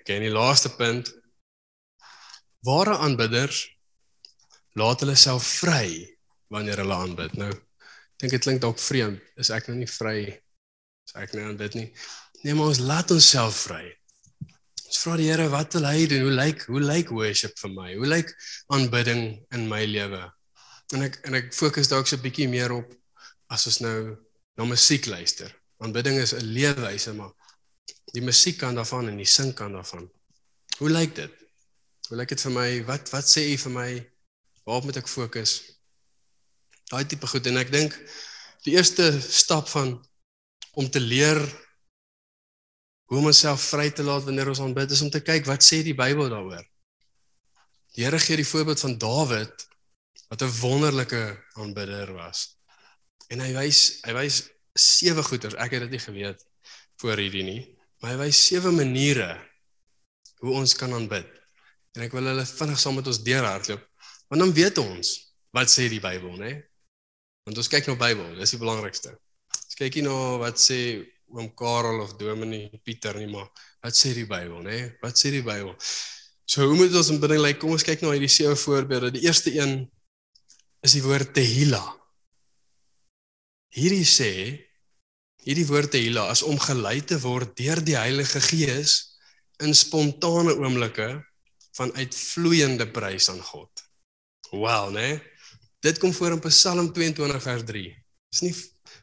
Okay, 0.00 0.16
en 0.16 0.24
die 0.24 0.32
laaste 0.32 0.72
punt. 0.74 1.12
Ware 2.66 2.96
aanbidders 2.98 3.60
laat 4.80 5.04
hulle 5.04 5.14
self 5.14 5.46
vry 5.60 5.92
wanneer 6.50 6.82
hulle 6.82 6.96
aanbid. 6.96 7.36
Nou, 7.38 7.52
dink 8.18 8.34
dit 8.34 8.42
klink 8.42 8.64
dalk 8.64 8.80
vreemd. 8.82 9.22
Is 9.38 9.52
ek 9.54 9.68
nou 9.70 9.76
nie 9.78 9.90
vry? 9.90 10.24
Is 11.06 11.14
ek 11.20 11.36
nou 11.36 11.46
aanbid 11.46 11.78
nie? 11.78 11.86
Nee, 12.42 12.56
maar 12.56 12.72
ons 12.72 12.82
laat 12.82 13.12
onsself 13.14 13.68
vry. 13.68 13.84
Ons 14.90 15.04
vra 15.04 15.12
die 15.20 15.28
Here 15.28 15.44
wat 15.52 15.76
wil 15.76 15.84
hy 15.86 16.06
doen? 16.10 16.24
Hoe 16.26 16.32
lyk 16.34 16.64
hoe 16.66 16.80
lyk 16.82 17.12
worship 17.14 17.54
vir 17.60 17.70
my? 17.70 17.92
Hoe 17.94 18.08
lyk 18.10 18.32
aanbidding 18.74 19.20
in 19.54 19.68
my 19.70 19.84
lewe? 19.86 20.24
En 20.96 21.04
ek 21.06 21.20
en 21.28 21.36
ek 21.38 21.52
fokus 21.54 21.86
dalk 21.92 22.10
so 22.10 22.16
'n 22.16 22.24
bietjie 22.24 22.48
meer 22.50 22.74
op 22.74 22.90
as 23.54 23.68
ons 23.70 23.78
nou 23.86 24.16
na 24.58 24.66
musiek 24.66 25.06
luister. 25.06 25.46
Aanbidding 25.78 26.18
is 26.18 26.34
'n 26.34 26.42
leefwyse, 26.42 27.14
maar 27.14 27.30
die 28.12 28.20
musiek 28.20 28.58
kan 28.58 28.74
daarvan 28.74 29.08
en 29.08 29.16
die 29.16 29.30
sing 29.30 29.54
kan 29.54 29.72
daarvan. 29.72 30.10
Hoe 30.78 30.90
lyk 30.90 31.14
dit? 31.14 31.30
Hoe 32.08 32.16
lyk 32.18 32.28
dit 32.34 32.40
vir 32.40 32.52
my? 32.52 32.84
Wat 32.84 33.10
wat 33.10 33.30
sê 33.30 33.46
u 33.46 33.56
vir 33.56 33.72
my? 33.72 33.90
Waarop 34.66 34.84
moet 34.84 34.96
ek 34.96 35.08
fokus? 35.08 35.62
Daai 36.90 37.06
tipe 37.06 37.26
goed 37.26 37.46
en 37.46 37.62
ek 37.62 37.70
dink 37.70 37.94
die 38.66 38.74
eerste 38.74 39.20
stap 39.20 39.68
van 39.68 40.02
om 40.74 40.90
te 40.90 41.00
leer 41.00 41.38
hoe 43.10 43.18
om 43.18 43.26
onsself 43.26 43.64
vry 43.72 43.88
te 43.90 44.04
laat 44.06 44.22
wanneer 44.22 44.52
ons 44.52 44.60
aanbid 44.62 44.92
is 44.94 45.02
om 45.02 45.10
te 45.10 45.22
kyk 45.26 45.48
wat 45.50 45.64
sê 45.66 45.80
die 45.82 45.96
Bybel 45.98 46.30
daaroor. 46.30 46.62
Die 47.96 48.04
Here 48.06 48.20
gee 48.22 48.38
die 48.38 48.46
voorbeeld 48.46 48.80
van 48.84 48.94
Dawid 49.02 49.66
wat 50.30 50.42
'n 50.46 50.52
wonderlike 50.60 51.22
aanbidder 51.58 52.12
was. 52.14 52.54
En 53.28 53.42
hy 53.42 53.50
wys 53.52 53.98
hy 54.06 54.14
wys 54.14 54.46
sewe 54.78 55.22
goeters. 55.22 55.58
Ek 55.58 55.74
het 55.74 55.82
dit 55.82 55.90
nie 55.90 56.04
geweet 56.06 56.46
voor 57.02 57.18
hierdie 57.18 57.42
nie, 57.42 57.76
maar 57.98 58.14
hy 58.14 58.18
wys 58.26 58.46
sewe 58.46 58.70
maniere 58.70 59.34
hoe 60.38 60.54
ons 60.54 60.74
kan 60.74 60.94
aanbid. 60.94 61.26
En 61.98 62.02
ek 62.06 62.12
wil 62.12 62.30
hulle 62.30 62.46
vinnig 62.46 62.78
saam 62.78 62.94
met 62.94 63.06
ons 63.06 63.22
deurhardloop. 63.22 63.82
Want 64.28 64.40
dan 64.40 64.54
weet 64.54 64.78
ons 64.78 65.34
wat 65.50 65.70
sê 65.70 65.88
die 65.90 66.00
Bybel, 66.00 66.36
né? 66.38 66.62
Want 67.42 67.58
ons 67.58 67.68
kyk 67.68 67.86
na 67.86 67.94
Bybel, 67.98 68.36
dis 68.38 68.54
die 68.54 68.62
belangrikste. 68.62 69.18
Ons 69.66 69.74
kyk 69.74 69.98
nie 69.98 70.06
na 70.06 70.38
wat 70.38 70.62
sê 70.62 71.02
oom 71.34 71.50
Karel 71.56 72.02
of 72.04 72.16
Dominee 72.20 72.80
Pieter 72.84 73.18
nie, 73.18 73.28
maar 73.30 73.48
wat 73.82 73.96
sê 73.96 74.12
die 74.16 74.26
Bybel, 74.28 74.60
né? 74.66 74.78
Wat 75.02 75.18
sê 75.18 75.32
die 75.34 75.44
Bybel? 75.46 75.74
So 76.50 76.66
hoe 76.66 76.76
moet 76.76 76.94
ons 76.98 77.12
aanbidding 77.12 77.42
lyk? 77.44 77.60
Kom 77.62 77.76
ons 77.76 77.86
kyk 77.86 78.02
na 78.02 78.14
hierdie 78.16 78.32
sewe 78.32 78.56
voorbeelde. 78.58 79.12
Die 79.14 79.26
eerste 79.28 79.52
een 79.54 79.84
is 80.82 80.96
die 80.96 81.04
woord 81.04 81.32
tehila. 81.36 81.82
Hierdie 83.76 84.06
sê 84.08 84.32
hierdie 85.46 85.68
woord 85.68 85.92
tehila 85.94 86.26
as 86.32 86.42
om 86.44 86.58
gelei 86.60 86.98
te 87.06 87.20
word 87.22 87.54
deur 87.58 87.80
die 87.86 87.96
Heilige 87.96 88.42
Gees 88.44 88.96
in 89.62 89.76
spontane 89.76 90.56
oomblikke 90.58 91.12
van 91.78 91.92
uitvloeiende 91.96 92.88
prys 92.90 93.30
aan 93.30 93.40
God. 93.44 93.84
Wow, 94.50 94.90
né? 94.90 95.00
Nee? 95.00 95.20
Dit 95.80 95.98
kom 95.98 96.12
voor 96.12 96.34
in 96.34 96.40
Psalm 96.44 96.92
22 96.92 97.42
vers 97.42 97.64
3. 97.64 97.99
Dis 98.30 98.42
nie 98.46 98.54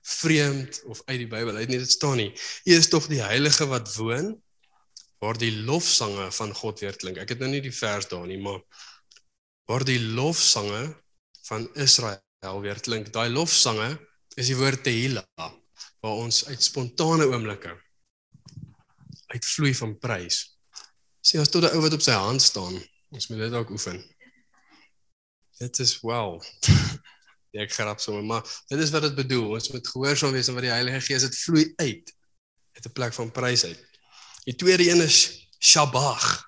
vreemd 0.08 0.82
of 0.88 1.02
uit 1.06 1.20
die 1.24 1.30
Bybel 1.30 1.56
uit 1.60 1.72
nie, 1.72 1.80
dit 1.84 1.92
staan 1.92 2.20
nie. 2.20 2.30
U 2.66 2.76
is 2.76 2.90
tog 2.92 3.10
die 3.12 3.22
heilige 3.24 3.68
wat 3.68 3.92
woon 4.00 4.36
waar 5.24 5.38
die 5.42 5.52
lofsange 5.66 6.30
van 6.32 6.54
God 6.54 6.80
weer 6.84 6.96
klink. 6.96 7.18
Ek 7.18 7.34
het 7.34 7.42
nou 7.42 7.50
nie 7.52 7.64
die 7.64 7.74
vers 7.74 8.08
daar 8.12 8.28
nie, 8.30 8.38
maar 8.42 8.62
waar 9.68 9.84
die 9.88 10.00
lofsange 10.00 10.84
van 11.50 11.68
Israel 11.76 12.62
weer 12.62 12.80
klink. 12.80 13.12
Daai 13.14 13.30
lofsange 13.34 13.96
is 14.38 14.52
die 14.52 14.60
woord 14.60 14.84
Tehillah 14.86 15.26
waar 16.06 16.22
ons 16.22 16.46
uit 16.48 16.64
spontane 16.64 17.26
oomblikke 17.28 17.74
uitvloei 19.34 19.74
van 19.76 19.98
prys. 20.00 20.44
Sien 21.20 21.42
as 21.42 21.52
tot 21.52 21.64
'n 21.64 21.76
ou 21.76 21.82
wat 21.84 21.94
op 21.98 22.02
sy 22.02 22.16
hand 22.16 22.42
staan. 22.42 22.78
Ons 23.10 23.28
moet 23.28 23.40
dit 23.40 23.54
ook 23.54 23.70
oefen. 23.70 24.00
Dit 25.60 25.80
is 25.80 26.00
wel. 26.02 26.44
Ja, 27.52 27.64
ek 27.64 27.74
grap 27.74 28.00
sommer, 28.00 28.24
maar 28.24 28.44
dit 28.68 28.80
is 28.80 28.92
wat 28.92 29.02
dit 29.08 29.16
bedoel. 29.16 29.54
Ons 29.58 29.72
moet 29.72 29.88
gehoorsaam 29.88 30.36
wees 30.36 30.50
aan 30.50 30.58
wat 30.58 30.68
die 30.68 30.74
Heilige 30.74 31.02
Gees 31.08 31.26
dit 31.28 31.38
vloei 31.46 31.66
uit 31.76 32.14
uit 32.78 32.86
'n 32.86 32.94
plek 32.94 33.14
van 33.14 33.32
prys 33.32 33.64
uit. 33.66 33.80
Die 34.46 34.56
tweede 34.56 34.90
een 34.90 35.02
is 35.02 35.50
Shabach. 35.60 36.46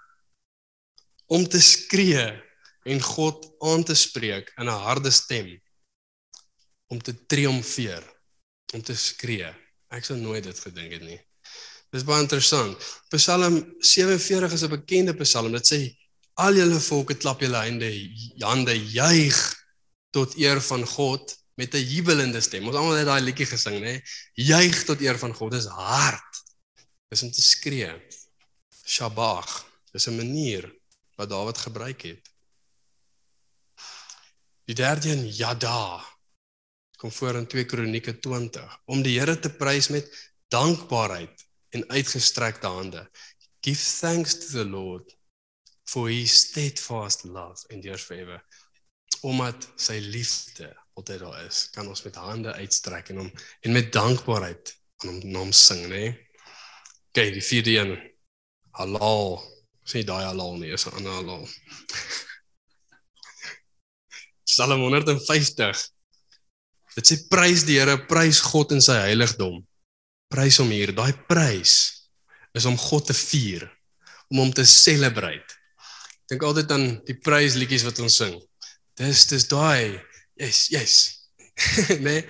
Om 1.26 1.48
te 1.48 1.62
skree 1.62 2.42
en 2.84 3.02
God 3.02 3.50
aan 3.60 3.84
te 3.84 3.96
spreek 3.96 4.54
in 4.58 4.66
'n 4.66 4.82
harde 4.86 5.12
stem. 5.12 5.62
Om 6.88 7.02
te 7.02 7.26
triomfeer, 7.26 8.04
om 8.74 8.82
te 8.82 8.96
skree. 8.96 9.50
Ek 9.90 10.06
sou 10.06 10.18
nooit 10.20 10.44
dit 10.44 10.60
gedink 10.60 10.92
het 10.92 11.02
nie. 11.02 11.20
Dis 11.90 12.04
baie 12.04 12.22
interessant. 12.22 12.78
Psalm 13.10 13.76
47 13.80 14.54
is 14.54 14.64
'n 14.64 14.70
bekende 14.70 15.14
Psalm. 15.14 15.52
Dit 15.52 15.74
sê 15.74 15.98
al 16.34 16.54
julle 16.54 16.80
volke 16.80 17.16
klap 17.18 17.42
julle 17.42 17.58
hande 17.58 17.90
hande 18.40 18.76
juig 18.92 19.59
tot 20.10 20.38
eer 20.38 20.62
van 20.62 20.86
God 20.86 21.38
met 21.60 21.74
'n 21.74 21.89
jubelende 21.93 22.41
stem. 22.41 22.67
Ons 22.67 22.76
almal 22.76 22.95
het 22.95 23.06
daai 23.06 23.22
liedjie 23.22 23.45
gesing, 23.45 23.80
nê? 23.84 24.02
Juig 24.34 24.84
tot 24.84 25.02
eer 25.02 25.17
van 25.17 25.34
God. 25.34 25.52
Dis 25.52 25.65
hard. 25.65 26.43
Dis 27.10 27.24
om 27.24 27.32
te 27.32 27.41
skree. 27.41 27.91
Shabach. 28.86 29.65
Dis 29.91 30.08
'n 30.08 30.15
manier 30.15 30.76
wat 31.15 31.30
Dawid 31.30 31.58
gebruik 31.58 32.02
het. 32.02 32.30
Die 34.65 34.76
derde 34.76 35.12
een 35.12 35.28
Yada 35.28 36.06
kom 36.98 37.12
voor 37.12 37.36
in 37.36 37.48
2 37.48 37.65
Kronieke 37.65 38.19
20 38.19 38.82
om 38.86 39.02
die 39.02 39.19
Here 39.19 39.39
te 39.39 39.50
prys 39.50 39.88
met 39.88 40.32
dankbaarheid 40.48 41.45
en 41.69 41.89
uitgestrekte 41.89 42.67
hande. 42.67 43.10
Give 43.62 44.00
thanks 44.00 44.34
to 44.34 44.45
the 44.45 44.65
Lord 44.65 45.17
for 45.84 46.10
his 46.10 46.39
steadfast 46.39 47.24
love 47.24 47.65
endures 47.67 48.04
forever. 48.04 48.43
Omdat 49.21 49.67
sy 49.79 49.99
liefde 49.99 50.69
altyd 50.99 51.19
daar 51.23 51.45
is, 51.45 51.67
kan 51.75 51.88
ons 51.88 52.03
met 52.03 52.19
hande 52.19 52.53
uitstrek 52.60 53.12
en 53.12 53.23
hom 53.23 53.29
en 53.65 53.75
met 53.75 53.91
dankbaarheid 53.93 54.73
aan 55.03 55.10
hom 55.13 55.32
naam 55.34 55.53
sing, 55.55 55.86
nê? 55.91 56.10
OK, 57.10 57.21
die 57.36 57.43
vierde 57.43 57.75
een. 57.75 57.93
Halal. 58.79 59.39
Sê 59.89 60.03
daai 60.05 60.25
halal 60.27 60.60
nie, 60.60 60.71
is 60.75 60.86
'n 60.86 60.95
ander 60.99 61.15
halal. 61.19 61.47
Psalm 64.49 64.82
150. 64.82 65.86
Dit 66.95 67.08
sê 67.08 67.15
prys 67.29 67.63
die 67.63 67.79
Here, 67.79 67.97
prys 68.05 68.41
God 68.41 68.71
in 68.75 68.82
sy 68.82 68.97
heiligdom. 69.08 69.63
Prys 70.29 70.60
hom 70.60 70.69
hier. 70.69 70.91
Daai 70.93 71.13
prys 71.27 71.73
is 72.53 72.65
om 72.65 72.77
God 72.77 73.08
te 73.08 73.13
vier, 73.13 73.65
om 74.29 74.43
hom 74.43 74.53
te 74.53 74.65
celebrate 74.65 75.60
dink 76.29 76.45
altyd 76.45 76.71
aan 76.75 76.88
die 77.08 77.17
prysliedjies 77.17 77.86
wat 77.88 77.99
ons 78.05 78.19
sing. 78.21 78.36
Dis 79.00 79.26
dis 79.32 79.48
daai. 79.48 79.96
Yes, 80.40 80.68
yes. 80.74 80.96
nee, 82.06 82.24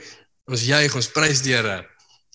ons 0.50 0.66
juig, 0.70 0.96
ons 0.98 1.12
prys 1.14 1.42
die 1.46 1.56
Here. 1.56 1.82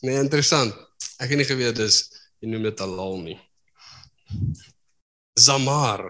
Nee, 0.03 0.18
interessant. 0.18 0.75
Ek 1.23 1.31
het 1.31 1.38
nie 1.38 1.47
geweet 1.47 1.79
dis 1.79 2.03
jy 2.42 2.51
noem 2.51 2.66
dit 2.66 2.83
halal 2.83 3.20
nie. 3.23 3.38
Zamar. 5.38 6.09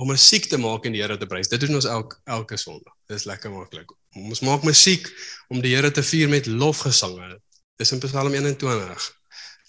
Om 0.00 0.10
musiek 0.12 0.48
te 0.50 0.58
maak 0.60 0.84
en 0.88 0.92
die 0.96 1.00
Here 1.00 1.16
te 1.16 1.28
prys. 1.28 1.48
Dit 1.52 1.64
doen 1.64 1.78
ons 1.80 1.88
elke 1.88 2.20
elke 2.28 2.60
Sondag. 2.60 2.94
Dis 3.08 3.24
lekker 3.28 3.52
maklik. 3.52 3.92
Ons 4.18 4.44
maak 4.44 4.66
musiek 4.68 5.08
om 5.52 5.64
die 5.64 5.72
Here 5.72 5.92
te 5.92 6.04
vier 6.04 6.28
met 6.32 6.48
lofgesange. 6.48 7.38
Dis 7.80 7.92
in 7.96 8.04
Psalm 8.04 8.36
21. 8.36 9.08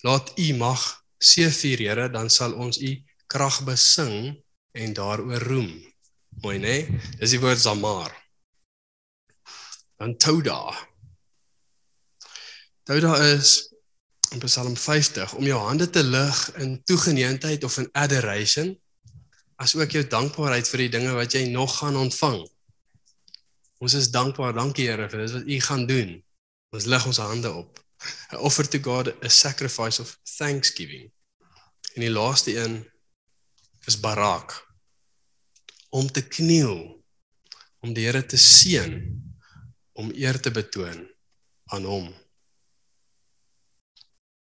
Laat 0.03 0.35
U 0.35 0.49
mag 0.59 0.83
seëvier, 1.23 1.87
Here, 1.87 2.09
dan 2.11 2.27
sal 2.27 2.55
ons 2.59 2.81
U 2.83 2.91
krag 3.31 3.63
besing 3.63 4.35
en 4.75 4.95
daaroor 4.99 5.47
roem. 5.47 5.71
Mooi 6.41 6.57
nê? 6.57 6.87
Nee? 6.87 7.01
Dis 7.19 7.35
die 7.35 7.39
woord 7.39 7.59
zamar. 7.59 8.11
Dan 9.97 10.17
toda. 10.17 10.73
Daar 12.83 13.21
is 13.21 13.73
in 14.31 14.39
Psalm 14.39 14.77
50 14.77 15.33
om 15.33 15.45
jou 15.45 15.59
hande 15.61 15.89
te 15.89 16.03
lig 16.03 16.55
in 16.55 16.83
toegeneentheid 16.83 17.63
of 17.63 17.77
in 17.77 17.89
adoration 17.91 18.73
asook 19.55 19.93
jou 19.93 20.03
dankbaarheid 20.07 20.67
vir 20.67 20.83
die 20.85 20.89
dinge 20.97 21.13
wat 21.15 21.35
jy 21.35 21.45
nog 21.51 21.77
gaan 21.77 21.95
ontvang. 21.95 22.41
Ons 23.83 23.93
is 23.99 24.11
dankbaar, 24.11 24.55
dankie 24.55 24.87
Here 24.89 25.09
vir 25.09 25.25
dit 25.25 25.33
wat 25.35 25.47
U 25.47 25.59
gaan 25.67 25.85
doen. 25.87 26.13
Ons 26.73 26.87
lig 26.89 27.05
ons 27.05 27.21
hande 27.21 27.51
op. 27.51 27.79
I 28.33 28.39
offer 28.41 28.67
to 28.67 28.79
God 28.79 29.13
a 29.23 29.29
sacrifice 29.29 30.01
of 30.01 30.17
thanksgiving. 30.37 31.11
En 31.93 32.01
die 32.01 32.11
laaste 32.11 32.55
een 32.57 32.81
is 33.85 33.99
barak. 33.99 34.62
Om 35.93 36.09
te 36.09 36.23
kniel, 36.25 36.79
om 37.85 37.93
die 37.93 38.07
Here 38.07 38.23
te 38.25 38.39
seën, 38.39 38.95
om 39.99 40.09
eer 40.17 40.39
te 40.41 40.49
betoon 40.53 41.03
aan 41.75 41.85
hom. 41.85 42.07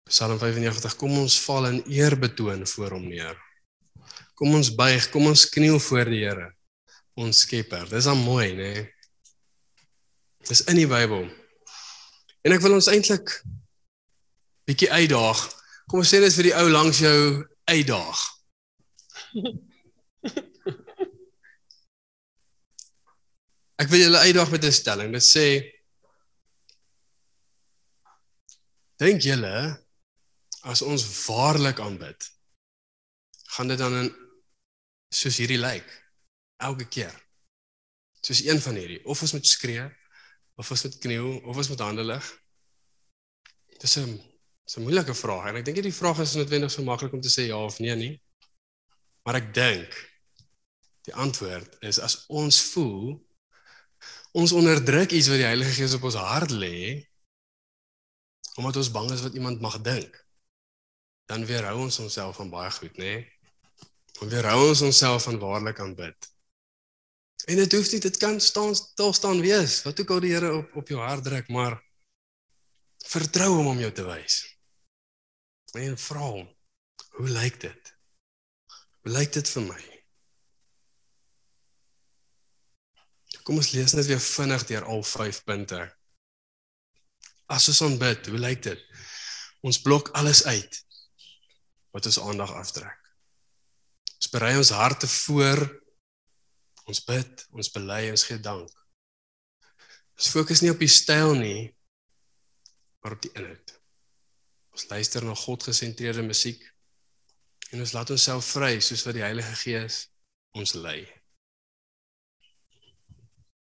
Psalm 0.06 0.38
95 0.38 0.94
kom 1.00 1.16
ons 1.18 1.38
val 1.46 1.66
in 1.70 1.80
eer 1.90 2.14
betoon 2.20 2.62
voor 2.74 2.94
hom 2.94 3.08
neer. 3.08 3.38
Kom 4.38 4.54
ons 4.54 4.70
buig, 4.74 5.08
kom 5.10 5.26
ons 5.30 5.46
kniel 5.50 5.80
voor 5.82 6.10
die 6.12 6.22
Here, 6.26 6.52
ons 7.18 7.42
Skepper. 7.46 7.88
Dis 7.90 8.06
al 8.10 8.20
mooi, 8.20 8.52
né? 8.54 8.72
Nee? 8.74 8.86
Dis 10.48 10.64
in 10.70 10.78
die 10.78 10.88
Bybel. 10.90 11.28
En 12.42 12.54
ek 12.54 12.62
wil 12.64 12.74
ons 12.74 12.90
eintlik 12.90 13.36
bietjie 14.66 14.90
uitdaag. 14.90 15.42
Kom 15.90 16.02
ons 16.02 16.10
sê 16.10 16.18
dit 16.22 16.34
vir 16.38 16.50
die 16.50 16.56
ou 16.58 16.64
langs 16.70 17.02
jou 17.02 17.18
uitdaag. 17.70 18.24
Ek 23.82 23.90
wil 23.90 24.04
julle 24.04 24.24
uitdaag 24.26 24.50
met 24.50 24.64
'n 24.64 24.72
stelling. 24.72 25.12
Dit 25.12 25.26
sê 25.26 25.46
Dink 29.02 29.24
julle 29.24 29.56
as 30.70 30.82
ons 30.86 31.02
waarlik 31.26 31.80
aanbid, 31.82 32.26
gaan 33.56 33.72
dit 33.72 33.80
dan 33.80 33.96
in 33.98 34.10
soos 35.10 35.40
hierdie 35.42 35.58
lyk 35.58 35.88
elke 36.62 36.86
keer. 36.86 37.14
Soos 38.22 38.44
een 38.46 38.60
van 38.62 38.78
hierdie 38.78 39.00
of 39.02 39.24
ons 39.26 39.34
moet 39.34 39.48
skree 39.48 39.88
of 40.60 40.70
ons 40.70 40.84
moet 40.86 40.98
kniel 41.02 41.32
of 41.40 41.58
ons 41.58 41.72
moet 41.72 41.82
hande 41.82 42.04
lig. 42.06 42.28
Dis 43.82 43.96
'n 43.98 44.14
dis 44.64 44.76
'n 44.76 44.86
moeilike 44.86 45.14
vraag 45.14 45.48
en 45.48 45.56
ek 45.56 45.64
dink 45.64 45.80
hierdie 45.80 46.00
vraag 46.00 46.22
is 46.22 46.36
noodwendig 46.38 46.70
so 46.70 46.82
maklik 46.86 47.12
om 47.12 47.20
te 47.20 47.32
sê 47.32 47.48
ja 47.48 47.58
of 47.58 47.80
nee 47.80 47.96
nie. 47.96 48.14
Maar 49.24 49.42
ek 49.42 49.54
dink 49.54 49.90
die 51.10 51.14
antwoord 51.14 51.76
is 51.82 51.98
as 51.98 52.24
ons 52.28 52.62
voel 52.70 53.18
ons 54.32 54.52
onderdruk 54.56 55.12
iets 55.12 55.28
wat 55.28 55.40
die 55.42 55.48
Heilige 55.48 55.76
Gees 55.76 55.96
op 55.98 56.08
ons 56.08 56.18
hart 56.20 56.50
lê 56.50 57.02
omdat 58.56 58.76
ons 58.76 58.92
bang 58.92 59.08
is 59.12 59.22
wat 59.24 59.36
iemand 59.36 59.62
mag 59.64 59.78
dink. 59.80 60.12
Dan 61.30 61.46
weerhou 61.48 61.86
ons 61.86 61.98
onsself 62.04 62.36
van 62.36 62.50
baie 62.52 62.70
goed 62.70 62.98
nê? 63.00 63.12
Nee? 63.16 63.42
dan 64.22 64.28
weerhou 64.28 64.68
ons 64.68 64.82
onsself 64.86 65.22
van 65.22 65.38
waarlik 65.38 65.80
aanbid 65.80 66.28
en 67.50 67.58
dit 67.58 67.72
hoef 67.72 67.88
nie 67.92 68.00
dit 68.00 68.16
kan 68.22 68.40
staan 68.40 68.74
stil 68.78 69.12
staan 69.12 69.40
wees 69.42 69.80
wat 69.86 70.00
ook 70.00 70.10
al 70.14 70.20
die 70.22 70.34
Here 70.34 70.52
op 70.60 70.76
op 70.78 70.88
jou 70.88 71.00
hart 71.02 71.24
druk 71.26 71.48
maar 71.48 71.78
vertrou 73.14 73.48
hom 73.56 73.72
om 73.72 73.80
jou 73.82 73.90
te 73.92 74.04
wys. 74.06 74.36
En 75.74 75.98
vra 75.98 76.28
hom 76.36 76.46
hoe 77.18 77.28
lyk 77.28 77.58
dit? 77.60 77.90
Hoe 79.02 79.12
lyk 79.16 79.32
dit 79.34 79.48
vir 79.56 79.66
my 79.66 79.91
Kom 83.42 83.58
ons 83.58 83.72
lees 83.74 83.94
net 83.96 84.06
weer 84.06 84.22
vinnig 84.22 84.64
deur 84.68 84.86
al 84.86 85.02
5 85.06 85.42
punte. 85.48 85.80
As 87.50 87.68
ons 87.68 87.82
aanbid, 87.86 88.30
hoe 88.30 88.40
lyk 88.40 88.62
dit? 88.68 88.82
Ons 89.66 89.80
blok 89.82 90.10
alles 90.18 90.44
uit 90.46 90.78
wat 91.92 92.06
ons 92.08 92.18
aandag 92.22 92.52
aftrek. 92.56 92.98
Ons 94.16 94.30
berei 94.32 94.54
ons 94.56 94.72
harte 94.74 95.08
voor. 95.10 95.60
Ons 96.88 97.02
bid, 97.06 97.44
ons 97.54 97.70
bely, 97.74 98.02
ons 98.10 98.24
gee 98.26 98.40
dank. 98.42 98.70
Ons 100.18 100.30
fokus 100.32 100.62
nie 100.62 100.70
op 100.72 100.82
die 100.82 100.90
styl 100.90 101.34
nie, 101.38 101.70
maar 103.02 103.16
op 103.16 103.22
die 103.22 103.32
inhoud. 103.34 103.74
Ons 104.72 104.86
luister 104.90 105.24
na 105.26 105.34
God-gesentreerde 105.36 106.24
musiek 106.26 106.62
en 107.72 107.82
ons 107.84 107.94
laat 107.96 108.12
onsself 108.12 108.50
vry 108.54 108.76
soos 108.84 109.04
wat 109.06 109.16
die 109.16 109.24
Heilige 109.24 109.54
Gees 109.62 110.06
ons 110.58 110.74
lei. 110.76 111.02